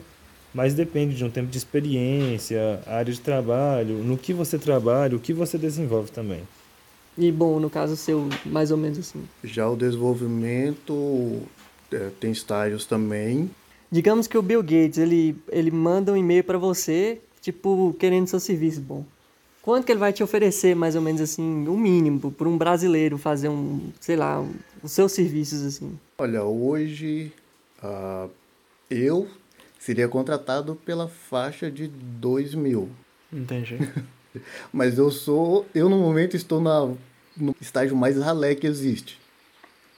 mas 0.53 0.73
depende 0.73 1.15
de 1.15 1.25
um 1.25 1.29
tempo 1.29 1.47
de 1.47 1.57
experiência, 1.57 2.81
área 2.85 3.11
de 3.11 3.19
trabalho, 3.19 4.03
no 4.03 4.17
que 4.17 4.33
você 4.33 4.57
trabalha, 4.57 5.15
o 5.15 5.19
que 5.19 5.33
você 5.33 5.57
desenvolve 5.57 6.11
também. 6.11 6.41
E 7.17 7.31
bom, 7.31 7.59
no 7.59 7.69
caso 7.69 7.97
seu, 7.97 8.29
mais 8.45 8.71
ou 8.71 8.77
menos 8.77 8.99
assim. 8.99 9.23
Já 9.43 9.67
o 9.69 9.75
desenvolvimento 9.75 11.41
é, 11.91 12.09
tem 12.19 12.31
estágios 12.31 12.85
também. 12.85 13.49
Digamos 13.91 14.27
que 14.27 14.37
o 14.37 14.41
Bill 14.41 14.61
Gates, 14.61 14.97
ele, 14.97 15.35
ele 15.49 15.71
manda 15.71 16.13
um 16.13 16.17
e-mail 16.17 16.43
para 16.43 16.57
você, 16.57 17.19
tipo, 17.41 17.95
querendo 17.99 18.27
seu 18.27 18.39
serviço, 18.39 18.79
bom. 18.79 19.03
Quanto 19.61 19.85
que 19.85 19.91
ele 19.91 19.99
vai 19.99 20.13
te 20.13 20.23
oferecer, 20.23 20.75
mais 20.75 20.95
ou 20.95 21.01
menos 21.01 21.21
assim, 21.21 21.67
o 21.67 21.77
mínimo, 21.77 22.31
para 22.31 22.47
um 22.47 22.57
brasileiro 22.57 23.17
fazer 23.17 23.49
um, 23.49 23.91
sei 23.99 24.15
lá, 24.15 24.39
um- 24.39 24.53
os 24.81 24.91
seus 24.91 25.11
serviços, 25.11 25.63
assim? 25.63 25.99
Olha, 26.17 26.43
hoje 26.43 27.31
ah, 27.83 28.27
eu 28.89 29.27
seria 29.77 30.07
contratado 30.07 30.75
pela 30.85 31.07
faixa 31.07 31.69
de 31.69 31.87
2 31.87 32.55
mil. 32.55 32.89
Entendi. 33.31 33.77
Mas 34.71 34.97
eu 34.97 35.11
sou. 35.11 35.65
Eu 35.73 35.89
no 35.89 35.97
momento 35.99 36.35
estou 36.35 36.61
na, 36.61 36.91
no 37.37 37.55
estágio 37.59 37.95
mais 37.95 38.17
ralé 38.17 38.55
que 38.55 38.65
existe. 38.67 39.19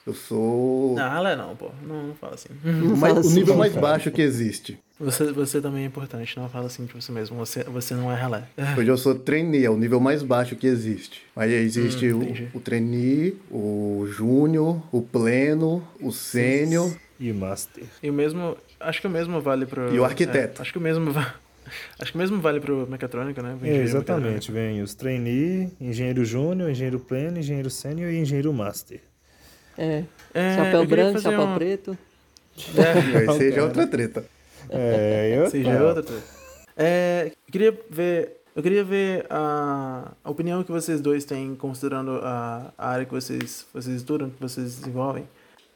Eu 0.06 0.16
sou 0.16 0.96
Não, 0.96 1.04
Alé 1.04 1.36
não, 1.36 1.56
pô. 1.56 1.70
Não, 1.86 2.08
não 2.08 2.16
fala 2.16 2.34
assim. 2.34 2.50
o, 2.64 2.98
mais- 2.98 3.00
fala 3.00 3.14
o 3.16 3.20
assim, 3.20 3.34
nível 3.36 3.54
não, 3.54 3.60
mais 3.60 3.74
cara. 3.74 3.86
baixo 3.88 4.10
que 4.12 4.22
existe. 4.22 4.80
Você, 5.02 5.32
você 5.32 5.60
também 5.60 5.84
é 5.84 5.88
importante, 5.88 6.38
não 6.38 6.48
fala 6.48 6.68
assim 6.68 6.86
de 6.86 6.94
você 6.94 7.12
mesmo. 7.12 7.36
Você, 7.38 7.64
você 7.64 7.94
não 7.96 8.12
é 8.12 8.16
ralé. 8.16 8.44
Hoje 8.78 8.90
eu 8.90 8.98
sou 8.98 9.16
trainee, 9.16 9.66
é 9.66 9.70
o 9.70 9.78
nível 9.78 10.00
mais 10.00 10.22
baixo 10.22 10.56
que 10.56 10.68
existe. 10.68 11.24
Aí 11.36 11.54
existe 11.54 12.12
Hum, 12.14 12.36
o, 12.54 12.58
o 12.58 12.62
trainee, 12.62 13.36
o 13.50 14.06
júnior, 14.12 14.82
o 14.92 15.02
pleno, 15.02 15.86
o 16.00 16.12
sênior. 16.12 16.96
E 17.20 17.32
o 17.32 17.36
master. 17.36 17.84
E 18.02 18.10
o 18.10 18.14
mesmo. 18.14 18.56
Acho 18.80 19.02
que 19.02 19.08
o 19.08 19.10
mesmo 19.10 19.42
vale 19.42 19.66
pro. 19.66 19.94
E 19.94 20.00
o 20.00 20.06
arquiteto. 20.06 20.60
é, 20.60 20.62
acho 20.62 20.72
que 20.72 20.78
o 20.78 20.82
mesmo 20.82 21.12
va- 21.12 21.36
Acho 22.00 22.12
que 22.12 22.18
o 22.18 22.22
mesmo 22.22 22.40
vale 22.42 22.60
pro 22.60 22.88
mecatrônica, 22.90 23.42
né? 23.42 23.56
Pro 23.58 23.66
É, 23.66 23.70
engenheiro 23.70 23.88
exatamente, 23.88 24.52
vem 24.52 24.82
os 24.82 24.94
trainee, 24.96 25.70
engenheiro 25.80 26.26
júnior, 26.26 26.70
engenheiro 26.70 27.00
pleno, 27.00 27.38
engenheiro 27.40 27.70
sênior 27.70 28.12
e 28.12 28.18
engenheiro 28.18 28.52
master. 28.52 29.00
É, 29.78 30.04
É, 30.34 30.56
chapéu 30.56 30.86
branco, 30.86 31.20
chapéu 31.22 31.42
um- 31.44 31.54
preto. 31.56 31.98
É, 32.76 33.18
Aí 33.20 33.38
seja 33.38 33.64
outra 33.64 33.88
treta. 33.88 34.26
É, 34.72 35.34
eu 35.36 35.50
seja 35.50 35.78
tá. 35.78 35.84
outra 35.84 36.04
coisa. 36.04 36.24
É, 36.78 37.32
eu 37.48 37.52
queria 37.52 37.80
ver. 37.90 38.38
Eu 38.54 38.62
queria 38.62 38.84
ver 38.84 39.26
a, 39.30 40.12
a 40.22 40.30
opinião 40.30 40.62
que 40.62 40.72
vocês 40.72 41.00
dois 41.00 41.24
têm, 41.24 41.56
considerando 41.56 42.20
a, 42.22 42.74
a 42.78 42.90
área 42.90 43.06
que 43.06 43.14
vocês, 43.14 43.66
vocês 43.74 43.96
estudam, 43.96 44.30
que 44.30 44.42
vocês 44.42 44.76
desenvolvem. 44.76 45.26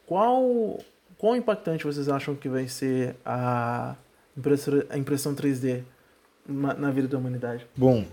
Qual, 0.06 0.78
quão 1.16 1.34
impactante 1.34 1.84
vocês 1.84 2.06
acham 2.06 2.34
que 2.34 2.50
vai 2.50 2.68
ser 2.68 3.16
a, 3.24 3.94
impressora, 4.36 4.86
a 4.90 4.98
impressão 4.98 5.34
3D 5.34 5.84
na, 6.46 6.74
na 6.74 6.90
vida 6.90 7.08
da 7.08 7.16
humanidade? 7.16 7.66
Bom, 7.74 8.04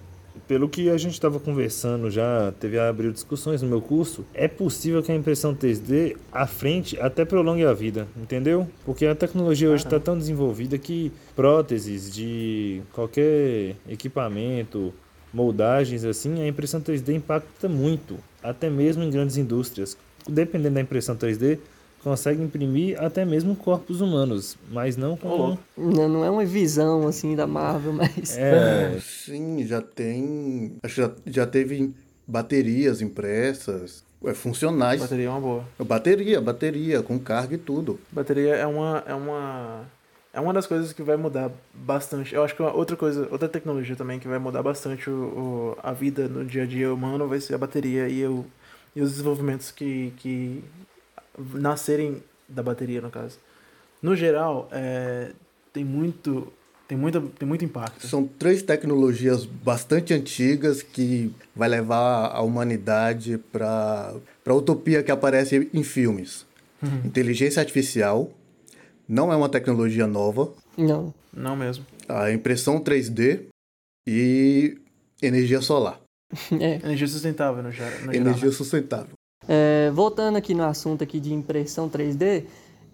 pelo 0.47 0.67
que 0.67 0.89
a 0.89 0.97
gente 0.97 1.13
estava 1.13 1.39
conversando 1.39 2.09
já, 2.09 2.53
teve 2.59 2.79
abriu 2.79 3.11
discussões 3.11 3.61
no 3.61 3.69
meu 3.69 3.81
curso, 3.81 4.25
é 4.33 4.47
possível 4.47 5.01
que 5.01 5.11
a 5.11 5.15
impressão 5.15 5.55
3D 5.55 6.17
à 6.31 6.45
frente 6.45 6.99
até 6.99 7.23
prolongue 7.25 7.65
a 7.65 7.73
vida, 7.73 8.07
entendeu? 8.17 8.67
Porque 8.85 9.05
a 9.05 9.15
tecnologia 9.15 9.69
hoje 9.69 9.85
está 9.85 9.99
tão 9.99 10.17
desenvolvida 10.17 10.77
que 10.77 11.11
próteses 11.35 12.13
de 12.13 12.81
qualquer 12.93 13.75
equipamento, 13.87 14.93
moldagens 15.33 16.03
assim, 16.03 16.41
a 16.41 16.47
impressão 16.47 16.81
3D 16.81 17.15
impacta 17.15 17.67
muito, 17.67 18.17
até 18.41 18.69
mesmo 18.69 19.03
em 19.03 19.09
grandes 19.09 19.37
indústrias. 19.37 19.97
Dependendo 20.27 20.75
da 20.75 20.81
impressão 20.81 21.17
3D, 21.17 21.59
consegue 22.03 22.41
imprimir 22.43 23.01
até 23.01 23.24
mesmo 23.25 23.55
corpos 23.55 24.01
humanos, 24.01 24.57
mas 24.72 24.98
não 24.98 25.15
com. 25.15 25.57
Não, 25.77 26.10
não 26.10 26.25
é 26.25 26.29
uma 26.29 26.45
visão, 26.45 27.07
assim, 27.07 27.36
da 27.36 27.48
Marvel, 27.48 27.93
mas... 27.93 28.38
é, 28.38 28.98
Sim, 29.01 29.65
já 29.65 29.81
tem. 29.81 30.75
Acho 30.83 30.95
que 30.95 31.01
já, 31.01 31.12
já 31.43 31.48
teve 31.48 31.93
baterias 32.27 33.01
impressas, 33.01 34.03
é, 34.25 34.33
funcionais. 34.33 35.01
Bateria 35.01 35.25
é 35.25 35.29
uma 35.29 35.39
boa. 35.39 35.63
Bateria, 35.79 36.39
bateria, 36.41 37.01
com 37.01 37.17
carga 37.19 37.55
e 37.55 37.57
tudo. 37.57 38.00
Bateria 38.12 38.55
é 38.55 38.65
uma, 38.67 39.03
é 39.07 39.13
uma 39.13 39.81
é 40.36 40.39
uma 40.39 40.51
das 40.53 40.65
coisas 40.65 40.91
que 40.93 41.03
vai 41.03 41.15
mudar 41.15 41.51
bastante. 41.74 42.33
Eu 42.33 42.43
acho 42.43 42.55
que 42.55 42.62
uma 42.62 42.74
outra 42.74 42.95
coisa, 42.95 43.27
outra 43.29 43.48
tecnologia 43.48 43.95
também 43.95 44.19
que 44.19 44.27
vai 44.27 44.39
mudar 44.39 44.63
bastante 44.63 45.07
o, 45.10 45.13
o- 45.13 45.77
a 45.83 45.91
vida 45.93 46.27
no 46.27 46.43
dia 46.43 46.63
a 46.63 46.65
dia 46.65 46.91
humano 46.93 47.27
vai 47.27 47.39
ser 47.39 47.53
a 47.53 47.57
bateria 47.57 48.07
e, 48.10 48.25
o, 48.25 48.43
e 48.95 49.01
os 49.01 49.12
desenvolvimentos 49.12 49.69
que, 49.69 50.12
que 50.17 50.63
nascerem 51.37 52.21
da 52.47 52.61
bateria, 52.63 53.01
no 53.01 53.09
caso. 53.09 53.37
No 54.01 54.15
geral, 54.15 54.67
é, 54.71 55.31
tem 55.71 55.83
muito 55.83 56.51
Tem, 56.87 56.97
muita, 56.97 57.21
tem 57.39 57.47
muito 57.47 57.63
impacto. 57.63 58.05
São 58.05 58.27
três 58.27 58.61
tecnologias 58.61 59.45
bastante 59.45 60.13
antigas 60.13 60.83
que 60.83 61.33
vai 61.55 61.69
levar 61.69 62.27
a 62.27 62.41
humanidade 62.41 63.37
para 63.51 64.13
a 64.45 64.53
utopia 64.53 65.01
que 65.01 65.09
aparece 65.09 65.69
em 65.73 65.81
filmes. 65.83 66.45
Uhum. 66.81 67.01
Inteligência 67.05 67.61
artificial 67.61 68.29
não 69.07 69.31
é 69.31 69.35
uma 69.35 69.47
tecnologia 69.49 70.05
nova. 70.05 70.51
Não. 70.77 71.13
Não 71.31 71.55
mesmo. 71.55 71.85
A 72.07 72.31
impressão 72.31 72.79
3D 72.79 73.45
e 74.07 74.77
energia 75.21 75.61
solar. 75.61 75.99
É. 76.59 76.75
Energia 76.83 77.07
sustentável, 77.07 77.63
no, 77.63 77.71
geral. 77.71 77.91
no 77.91 78.11
geral. 78.11 78.15
Energia 78.15 78.51
sustentável. 78.51 79.13
É, 79.47 79.91
voltando 79.91 80.38
aqui 80.38 80.53
no 80.53 80.63
assunto 80.63 81.03
aqui 81.03 81.19
de 81.19 81.33
impressão 81.33 81.89
3D, 81.89 82.45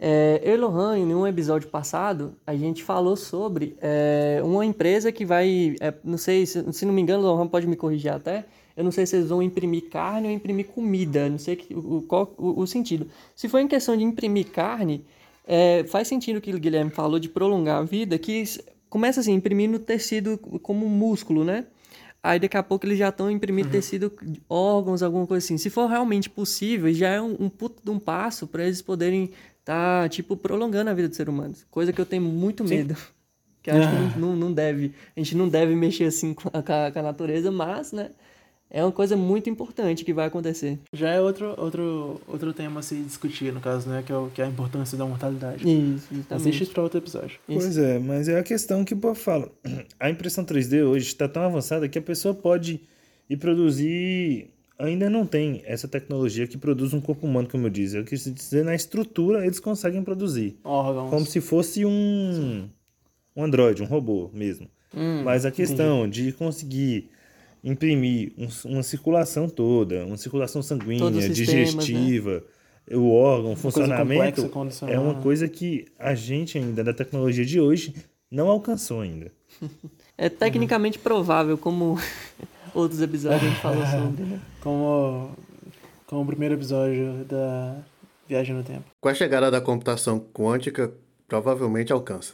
é, 0.01 0.39
eu 0.43 0.53
e 0.53 0.57
Lohan, 0.57 0.97
em 0.97 1.13
um 1.13 1.27
episódio 1.27 1.67
passado, 1.67 2.33
a 2.47 2.55
gente 2.55 2.83
falou 2.83 3.17
sobre 3.17 3.75
é, 3.81 4.39
uma 4.43 4.65
empresa 4.65 5.11
que 5.11 5.25
vai, 5.25 5.75
é, 5.81 5.93
não 6.03 6.17
sei, 6.17 6.45
se, 6.45 6.71
se 6.71 6.85
não 6.85 6.93
me 6.93 7.01
engano, 7.01 7.21
Lohan 7.23 7.47
pode 7.47 7.67
me 7.67 7.75
corrigir 7.75 8.11
até, 8.11 8.45
eu 8.77 8.83
não 8.83 8.91
sei 8.91 9.05
se 9.05 9.17
eles 9.17 9.27
vão 9.27 9.43
imprimir 9.43 9.89
carne 9.89 10.29
ou 10.29 10.33
imprimir 10.33 10.67
comida, 10.67 11.27
não 11.27 11.37
sei 11.37 11.57
que, 11.57 11.73
o, 11.73 12.01
qual 12.07 12.33
o, 12.37 12.61
o 12.61 12.65
sentido. 12.65 13.07
Se 13.35 13.49
for 13.49 13.59
em 13.59 13.67
questão 13.67 13.97
de 13.97 14.03
imprimir 14.05 14.47
carne, 14.51 15.03
é, 15.45 15.83
faz 15.83 16.07
sentido 16.07 16.37
o 16.37 16.41
que 16.41 16.53
o 16.53 16.59
Guilherme 16.59 16.91
falou 16.91 17.19
de 17.19 17.27
prolongar 17.27 17.81
a 17.81 17.83
vida, 17.83 18.17
que 18.17 18.45
começa 18.89 19.19
assim, 19.19 19.33
imprimindo 19.33 19.79
tecido 19.79 20.37
como 20.63 20.87
músculo, 20.87 21.43
né? 21.43 21.65
Aí 22.21 22.39
daqui 22.39 22.57
a 22.57 22.63
pouco 22.63 22.85
eles 22.85 22.97
já 22.97 23.09
estão 23.09 23.31
imprimindo 23.31 23.67
Uhum. 23.67 23.71
tecido, 23.71 24.11
órgãos, 24.49 25.01
alguma 25.01 25.25
coisa 25.25 25.43
assim. 25.45 25.57
Se 25.57 25.69
for 25.69 25.87
realmente 25.87 26.29
possível, 26.29 26.93
já 26.93 27.09
é 27.09 27.21
um, 27.21 27.35
um 27.39 27.49
puto 27.49 27.81
de 27.83 27.89
um 27.89 27.97
passo 27.99 28.45
para 28.45 28.63
eles 28.65 28.81
poderem 28.81 29.25
estar, 29.59 30.03
tá, 30.03 30.09
tipo, 30.09 30.35
prolongando 30.35 30.89
a 30.89 30.93
vida 30.93 31.07
do 31.07 31.15
ser 31.15 31.29
humano. 31.29 31.53
Coisa 31.71 31.93
que 31.93 32.01
eu 32.01 32.05
tenho 32.05 32.23
muito 32.23 32.67
Sim. 32.67 32.75
medo. 32.77 32.95
Que 33.63 33.71
acho 33.71 33.87
Ah. 33.87 33.91
que 34.13 34.19
não, 34.19 34.29
não, 34.31 34.35
não 34.35 34.53
deve. 34.53 34.93
A 35.15 35.19
gente 35.19 35.35
não 35.35 35.47
deve 35.47 35.75
mexer 35.75 36.05
assim 36.05 36.33
com 36.33 36.49
a, 36.49 36.61
com 36.61 36.73
a- 36.73 36.91
com 36.91 36.99
a 36.99 37.03
natureza, 37.03 37.51
mas, 37.51 37.91
né? 37.93 38.11
É 38.71 38.83
uma 38.83 38.91
coisa 38.91 39.17
muito 39.17 39.49
importante 39.49 40.05
que 40.05 40.13
vai 40.13 40.27
acontecer. 40.27 40.77
Já 40.93 41.09
é 41.09 41.19
outro, 41.19 41.55
outro, 41.57 42.21
outro 42.27 42.53
tema 42.53 42.81
a 42.81 42.83
se 42.83 42.95
discutir, 42.95 43.51
no 43.51 43.59
caso, 43.59 43.89
né? 43.89 44.03
Que 44.05 44.11
é, 44.11 44.15
o, 44.15 44.29
que 44.29 44.41
é 44.41 44.45
a 44.45 44.47
importância 44.47 44.95
da 44.95 45.05
mortalidade. 45.05 45.63
Isso, 45.67 45.95
Assiste 45.95 46.15
justamente. 46.15 46.63
isso 46.63 46.71
pra 46.71 46.83
outro 46.83 46.99
episódio. 46.99 47.39
Isso. 47.49 47.59
Pois 47.59 47.77
é, 47.79 47.97
mas 47.97 48.27
é 48.29 48.37
a 48.37 48.43
questão 48.43 48.85
que 48.85 48.93
o 48.93 48.97
povo 48.97 49.15
fala. 49.15 49.51
A 49.99 50.09
impressão 50.09 50.45
3D 50.45 50.85
hoje 50.85 51.07
está 51.07 51.27
tão 51.27 51.41
avançada 51.43 51.89
que 51.89 51.97
a 51.97 52.01
pessoa 52.01 52.33
pode 52.33 52.79
ir 53.27 53.37
produzir. 53.37 54.51
Ainda 54.77 55.09
não 55.09 55.25
tem 55.25 55.61
essa 55.65 55.87
tecnologia 55.87 56.47
que 56.47 56.57
produz 56.57 56.93
um 56.93 57.01
corpo 57.01 57.25
humano, 57.25 57.47
como 57.49 57.65
eu 57.65 57.71
disse. 57.71 57.97
Eu 57.97 58.03
quis 58.05 58.23
dizer, 58.23 58.63
na 58.63 58.75
estrutura 58.75 59.43
eles 59.45 59.59
conseguem 59.59 60.03
produzir. 60.03 60.57
Órgãos. 60.63 61.09
Como 61.09 61.25
se 61.25 61.41
fosse 61.41 61.85
um, 61.85 62.69
um 63.35 63.43
androide, 63.43 63.81
um 63.81 63.85
robô 63.87 64.29
mesmo. 64.31 64.69
Hum, 64.95 65.23
Mas 65.23 65.43
a 65.45 65.51
questão 65.51 66.07
de 66.07 66.31
conseguir 66.31 67.09
imprimir 67.63 68.31
um- 68.37 68.69
uma 68.73 68.83
circulação 68.83 69.47
toda, 69.49 70.05
uma 70.05 70.17
circulação 70.17 70.61
sanguínea, 70.61 71.09
né? 71.09 71.27
digestiva, 71.27 72.43
o 72.91 73.11
órgão, 73.11 73.53
o 73.53 73.55
funcionamento, 73.55 74.47
complexa, 74.49 74.89
é 74.89 74.99
uma 74.99 75.15
coisa 75.15 75.47
que 75.47 75.85
a 75.97 76.15
gente 76.15 76.57
ainda, 76.57 76.83
da 76.83 76.93
tecnologia 76.93 77.45
de 77.45 77.59
hoje, 77.59 77.93
não 78.31 78.47
alcançou 78.49 79.01
ainda. 79.01 79.31
É 80.21 80.27
tecnicamente 80.27 80.99
provável, 80.99 81.57
como 81.57 81.97
outros 82.75 83.01
episódios 83.01 83.41
a 83.41 83.45
gente 83.47 83.61
falou 83.61 83.85
sobre, 83.85 84.23
né? 84.25 84.41
Como, 84.59 85.29
como 86.05 86.23
o 86.23 86.25
primeiro 86.25 86.55
episódio 86.55 87.23
da 87.23 87.77
Viagem 88.27 88.53
no 88.53 88.61
Tempo. 88.61 88.83
Com 88.99 89.07
a 89.07 89.13
chegada 89.13 89.49
da 89.49 89.61
computação 89.61 90.19
quântica, 90.19 90.91
provavelmente 91.25 91.93
alcança. 91.93 92.33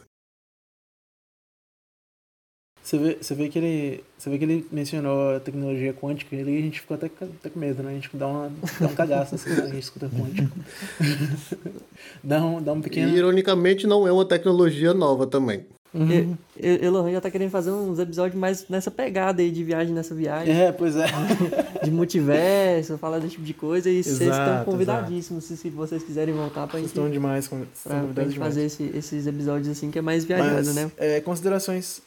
Você 2.85 2.97
vê, 2.99 3.17
você 3.19 3.33
vê 3.33 3.49
que 3.49 3.57
ele. 3.57 4.03
Você 4.15 4.29
vê 4.29 4.37
que 4.37 4.43
ele 4.43 4.67
mencionou 4.71 5.35
a 5.35 5.39
tecnologia 5.39 5.91
quântica 5.91 6.35
e 6.35 6.41
a 6.41 6.61
gente 6.61 6.81
ficou 6.81 6.93
até, 6.93 7.09
com- 7.09 7.25
até 7.25 7.49
com 7.49 7.59
medo, 7.59 7.81
né? 7.81 7.89
A 7.89 7.93
gente 7.95 8.09
dá, 8.13 8.27
uma, 8.27 8.51
dá 8.79 8.85
um 8.85 8.93
cagaço 8.93 9.33
assim 9.33 9.49
quando 9.55 9.63
a 9.63 9.69
gente 9.71 9.79
escuta 9.79 10.07
quântico. 10.07 10.55
dá, 12.23 12.43
um, 12.45 12.61
dá 12.61 12.73
um 12.73 12.81
pequeno. 12.81 13.11
E, 13.11 13.15
ironicamente, 13.17 13.87
não 13.87 14.07
é 14.07 14.11
uma 14.11 14.23
tecnologia 14.23 14.93
nova 14.93 15.25
também. 15.25 15.65
Uhum. 15.95 16.35
E- 16.59 16.67
e- 16.67 16.85
Elohan 16.85 17.11
já 17.11 17.21
tá 17.21 17.31
querendo 17.31 17.49
fazer 17.49 17.71
uns 17.71 17.97
episódios 17.97 18.37
mais 18.39 18.67
nessa 18.69 18.91
pegada 18.91 19.41
aí 19.41 19.49
de 19.49 19.63
viagem 19.63 19.91
nessa 19.93 20.13
viagem, 20.13 20.53
É, 20.53 20.71
pois 20.71 20.95
é. 20.95 21.05
de 21.83 21.89
multiverso, 21.89 22.97
falar 22.99 23.17
desse 23.17 23.31
tipo 23.31 23.45
de 23.45 23.53
coisa. 23.55 23.89
E 23.89 24.03
vocês 24.03 24.21
estão 24.29 24.63
convidadíssimos 24.65 25.45
se, 25.45 25.55
se 25.57 25.69
vocês 25.71 26.03
quiserem 26.03 26.33
voltar 26.35 26.67
pra 26.67 26.77
Vocês 26.79 26.81
gente, 26.83 26.89
estão 26.89 27.09
demais. 27.09 27.47
Com, 27.47 27.61
pra, 27.83 28.03
pra 28.13 28.23
gente 28.25 28.33
demais. 28.33 28.53
fazer 28.53 28.65
esse- 28.65 28.91
esses 28.93 29.25
episódios 29.25 29.69
assim 29.69 29.89
que 29.89 29.97
é 29.97 30.01
mais 30.01 30.23
viajado, 30.25 30.53
Mas, 30.53 30.75
né? 30.75 30.91
é, 30.97 31.21
considerações 31.21 32.01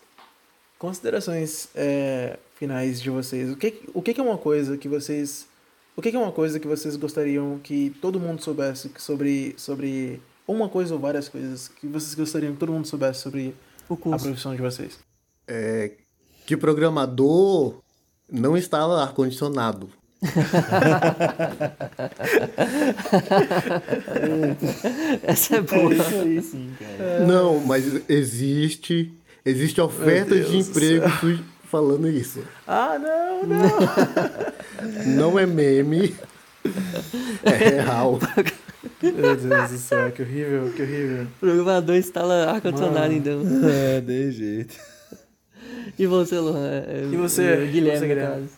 considerações 0.78 1.68
é, 1.74 2.38
finais 2.54 3.00
de 3.00 3.10
vocês. 3.10 3.50
O 3.50 3.56
que, 3.56 3.82
o 3.92 4.00
que 4.00 4.18
é 4.18 4.22
uma 4.22 4.38
coisa 4.38 4.78
que 4.78 4.88
vocês 4.88 5.46
o 5.96 6.00
que 6.00 6.14
é 6.14 6.18
uma 6.18 6.30
coisa 6.30 6.60
que 6.60 6.68
vocês 6.68 6.94
gostariam 6.96 7.58
que 7.58 7.90
todo 8.00 8.20
mundo 8.20 8.42
soubesse 8.42 8.90
sobre 8.98 9.54
sobre 9.56 10.22
uma 10.46 10.68
coisa 10.68 10.94
ou 10.94 11.00
várias 11.00 11.28
coisas 11.28 11.68
que 11.68 11.86
vocês 11.86 12.14
gostariam 12.14 12.52
que 12.52 12.58
todo 12.58 12.72
mundo 12.72 12.86
soubesse 12.86 13.20
sobre 13.20 13.54
O 13.88 13.94
a 13.94 14.18
profissão 14.18 14.54
de 14.54 14.62
vocês? 14.62 14.98
É 15.46 15.92
que 16.46 16.56
programador 16.56 17.80
não 18.30 18.56
instala 18.56 19.02
ar-condicionado. 19.02 19.90
Essa 25.22 25.56
é 25.56 25.60
boa. 25.60 25.92
aí 26.22 26.42
sim, 26.42 26.72
cara. 26.78 27.26
Não, 27.26 27.60
mas 27.60 28.08
existe, 28.08 29.12
existe 29.48 29.80
ofertas 29.80 30.48
de 30.48 30.58
emprego 30.58 31.04
falando 31.70 32.08
isso. 32.08 32.40
Ah, 32.66 32.98
não, 32.98 33.46
não. 33.46 33.68
Não 35.32 35.38
é 35.38 35.44
meme, 35.44 36.14
é 37.42 37.50
real. 37.50 38.18
Meu 39.02 39.37
Deus 39.37 39.70
do 39.70 39.78
céu, 39.78 40.11
que 40.12 40.22
horrível, 40.22 40.72
que 40.74 40.82
horrível. 40.82 41.24
O 41.24 41.40
programador 41.40 41.96
instala 41.96 42.50
ar-condicionado, 42.52 43.12
então. 43.12 43.42
É, 43.68 44.00
de 44.00 44.30
jeito. 44.30 44.76
E 45.98 46.06
você, 46.06 46.38
Lohan? 46.38 46.84
É, 46.87 47.08
E 47.12 47.16
você? 47.16 47.66
Guilherme, 47.66 47.98
Você, 47.98 48.06
Guilherme? 48.06 48.48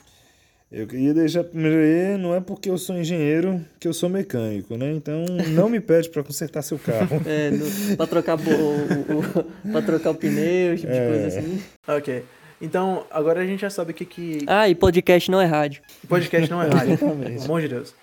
Eu 0.72 0.87
queria 0.87 1.12
deixar 1.12 1.42
primeiro 1.42 1.76
aí, 1.78 2.16
não 2.16 2.33
é 2.35 2.40
porque 2.40 2.70
eu 2.70 2.78
sou 2.78 2.96
engenheiro 2.96 3.64
que 3.80 3.88
eu 3.88 3.92
sou 3.92 4.09
mecânico, 4.09 4.76
né? 4.76 4.92
Então 4.92 5.24
não 5.50 5.68
me 5.68 5.80
pede 5.80 6.09
para 6.09 6.22
consertar 6.22 6.62
seu 6.62 6.78
carro. 6.78 7.20
É, 7.26 7.50
no, 7.50 7.96
pra, 7.96 8.06
trocar 8.06 8.37
o, 8.38 8.40
o, 8.40 9.70
pra 9.72 9.83
trocar 9.83 10.11
o 10.11 10.14
pneu, 10.14 10.74
esse 10.74 10.83
tipo 10.83 10.92
de 10.92 10.98
É. 10.98 11.09
coisa 11.09 11.26
assim. 11.40 11.62
Ok. 11.88 12.24
Então, 12.62 13.04
agora 13.11 13.40
a 13.40 13.46
gente 13.46 13.61
já 13.61 13.70
sabe 13.70 13.90
o 13.90 13.94
que 13.94 14.04
que 14.04 14.44
Ah, 14.46 14.68
e 14.68 14.74
podcast 14.74 15.28
não 15.30 15.40
é 15.40 15.46
rádio. 15.46 15.83
Podcast 16.06 16.48
não 16.50 16.62
é 16.62 16.68
rádio. 16.68 16.98
Pelo 16.98 17.42
amor 17.44 17.61
de 17.62 17.68
Deus. 17.68 17.94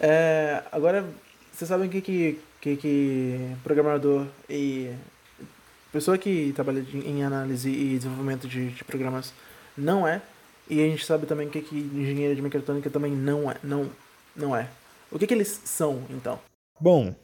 É, 0.00 0.62
agora, 0.72 1.04
vocês 1.52 1.68
sabem 1.68 1.86
o 1.88 1.90
que 1.90 2.00
que, 2.00 2.38
que 2.60 2.76
que 2.76 3.40
programador 3.62 4.26
e 4.48 4.88
pessoa 5.92 6.16
que 6.18 6.52
trabalha 6.54 6.80
de- 6.80 6.98
em 7.06 7.22
análise 7.22 7.68
e 7.70 7.96
desenvolvimento 7.96 8.48
de, 8.48 8.70
de 8.70 8.82
programas 8.82 9.32
não 9.76 10.08
é. 10.08 10.20
E 10.68 10.82
a 10.82 10.88
gente 10.88 11.04
sabe 11.04 11.26
também 11.26 11.48
o 11.48 11.50
que 11.50 11.60
que 11.60 11.76
engenheiro 11.76 12.34
de 12.34 12.42
mecatrônica 12.42 12.90
também 12.90 13.12
não 13.12 13.50
é. 13.50 13.56
Não, 13.62 13.90
não 14.36 14.56
é. 14.56 14.68
O 15.10 15.18
que 15.18 15.26
que 15.26 15.34
eles 15.34 15.60
são, 15.64 16.02
então? 16.10 16.38
Bom, 16.80 17.14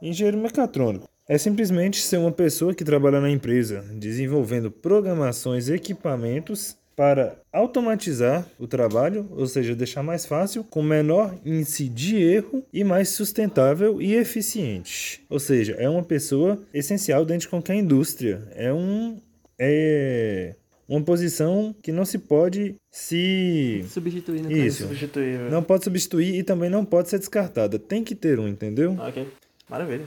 engenheiro 0.00 0.38
mecatrônico 0.38 1.08
é 1.28 1.36
simplesmente 1.36 2.00
ser 2.00 2.16
uma 2.16 2.32
pessoa 2.32 2.74
que 2.74 2.84
trabalha 2.84 3.20
na 3.20 3.30
empresa 3.30 3.84
desenvolvendo 3.92 4.70
programações 4.70 5.68
e 5.68 5.74
equipamentos 5.74 6.76
para 6.96 7.36
automatizar 7.52 8.44
o 8.58 8.66
trabalho, 8.66 9.28
ou 9.30 9.46
seja, 9.46 9.76
deixar 9.76 10.02
mais 10.02 10.26
fácil, 10.26 10.64
com 10.64 10.82
menor 10.82 11.32
índice 11.44 11.88
de 11.88 12.20
erro 12.20 12.64
e 12.72 12.82
mais 12.82 13.10
sustentável 13.10 14.02
e 14.02 14.16
eficiente. 14.16 15.24
Ou 15.30 15.38
seja, 15.38 15.74
é 15.78 15.88
uma 15.88 16.02
pessoa 16.02 16.58
essencial 16.74 17.24
dentro 17.24 17.42
de 17.42 17.48
qualquer 17.48 17.76
indústria. 17.76 18.42
É 18.52 18.72
um 18.72 19.20
é 19.56 20.56
uma 20.88 21.02
posição 21.04 21.74
que 21.82 21.92
não 21.92 22.04
se 22.04 22.18
pode 22.18 22.74
se 22.90 23.84
Substituir, 23.88 24.42
no 24.42 24.50
Isso. 24.50 24.84
Substituível. 24.86 25.50
não 25.50 25.62
pode 25.62 25.84
substituir 25.84 26.34
e 26.36 26.42
também 26.42 26.70
não 26.70 26.84
pode 26.84 27.08
ser 27.10 27.18
descartada. 27.18 27.78
Tem 27.78 28.02
que 28.02 28.14
ter 28.14 28.38
um, 28.40 28.48
entendeu? 28.48 28.92
Ok. 28.98 29.28
Maravilha. 29.68 30.06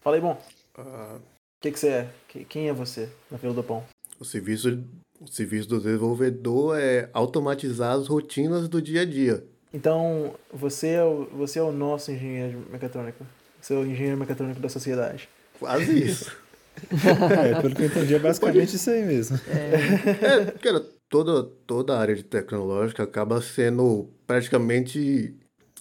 Fala 0.00 0.16
aí, 0.16 0.22
bom. 0.22 0.40
Ah, 0.76 1.16
O 1.18 1.62
que 1.62 1.70
que 1.72 1.78
você 1.78 1.88
é? 1.88 2.10
Que- 2.28 2.44
Quem 2.44 2.68
é 2.68 2.72
você 2.72 3.08
na 3.30 3.38
fila 3.38 3.52
do 3.54 3.62
pão? 3.62 3.82
o, 4.18 4.24
serviço, 4.24 4.82
o 5.20 5.26
serviço 5.26 5.68
do 5.68 5.80
desenvolvedor 5.80 6.78
é 6.78 7.08
automatizar 7.14 7.92
as 7.94 8.06
rotinas 8.06 8.68
do 8.68 8.80
dia 8.82 9.00
a 9.02 9.04
dia. 9.06 9.42
Então, 9.72 10.34
você 10.52 10.88
é 10.88 11.04
o, 11.04 11.24
você 11.26 11.58
é 11.58 11.62
o 11.62 11.72
nosso 11.72 12.10
engenheiro 12.12 12.66
mecatrônico. 12.70 13.24
Você 13.60 13.72
é 13.72 13.76
o 13.76 13.86
engenheiro 13.86 14.18
mecatrônico 14.18 14.60
da 14.60 14.68
sociedade. 14.68 15.28
Quase 15.58 16.04
isso. 16.04 16.36
É, 17.50 17.60
pelo 17.60 17.74
que 17.74 17.82
eu 17.82 17.86
entendi, 17.86 18.14
é 18.14 18.18
basicamente 18.18 18.76
isso 18.76 18.90
aí 18.90 19.04
mesmo. 19.04 19.38
É, 19.48 20.52
cara, 20.62 20.84
toda, 21.08 21.44
toda 21.66 21.94
a 21.94 22.00
área 22.00 22.14
de 22.14 22.22
tecnológica 22.22 23.02
acaba 23.02 23.40
sendo 23.40 24.08
praticamente 24.26 25.34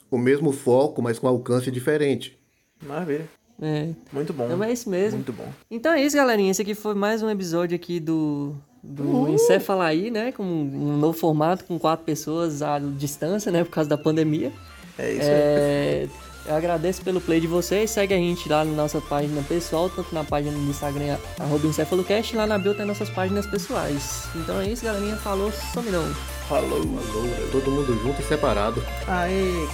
o 0.09 0.17
mesmo 0.17 0.51
foco, 0.51 1.01
mas 1.01 1.19
com 1.19 1.27
alcance 1.27 1.69
diferente. 1.69 2.37
Maravilha. 2.81 3.27
É. 3.61 3.89
Muito 4.11 4.33
bom. 4.33 4.45
Então 4.45 4.63
é 4.63 4.71
isso 4.71 4.89
mesmo. 4.89 5.17
Muito 5.17 5.33
bom. 5.33 5.47
Então 5.69 5.93
é 5.93 6.01
isso, 6.01 6.15
galerinha. 6.15 6.51
Esse 6.51 6.61
aqui 6.61 6.73
foi 6.73 6.95
mais 6.95 7.21
um 7.21 7.29
episódio 7.29 7.75
aqui 7.75 7.99
do, 7.99 8.55
do 8.81 9.29
Encefalaí, 9.29 10.09
né? 10.09 10.31
Com 10.31 10.43
um 10.43 10.97
novo 10.97 11.17
formato, 11.17 11.65
com 11.65 11.77
quatro 11.77 12.05
pessoas 12.05 12.61
à 12.61 12.79
distância, 12.79 13.51
né? 13.51 13.63
Por 13.63 13.71
causa 13.71 13.89
da 13.89 13.97
pandemia. 13.97 14.51
É 14.97 15.11
isso 15.11 15.21
aí. 15.21 15.27
É, 15.27 16.07
eu 16.49 16.55
agradeço 16.55 17.03
pelo 17.03 17.21
play 17.21 17.39
de 17.39 17.47
vocês. 17.47 17.91
Segue 17.91 18.13
a 18.13 18.17
gente 18.17 18.49
lá 18.49 18.65
na 18.65 18.71
nossa 18.71 18.99
página 18.99 19.41
pessoal, 19.43 19.89
tanto 19.89 20.13
na 20.13 20.23
página 20.23 20.57
do 20.57 20.69
Instagram, 20.69 21.17
arroba 21.39 21.67
Encefalocast, 21.67 22.35
lá 22.35 22.47
na 22.47 22.57
bio 22.57 22.73
tem 22.73 22.85
nossas 22.85 23.09
páginas 23.09 23.45
pessoais. 23.45 24.23
Então 24.35 24.59
é 24.59 24.67
isso, 24.67 24.83
galerinha. 24.83 25.15
Falou, 25.17 25.51
some 25.51 25.89
não. 25.91 26.11
Falou. 26.49 26.81
Todo 27.51 27.71
mundo 27.71 27.99
junto 28.01 28.19
e 28.19 28.25
separado. 28.25 28.83
Aê. 29.07 29.67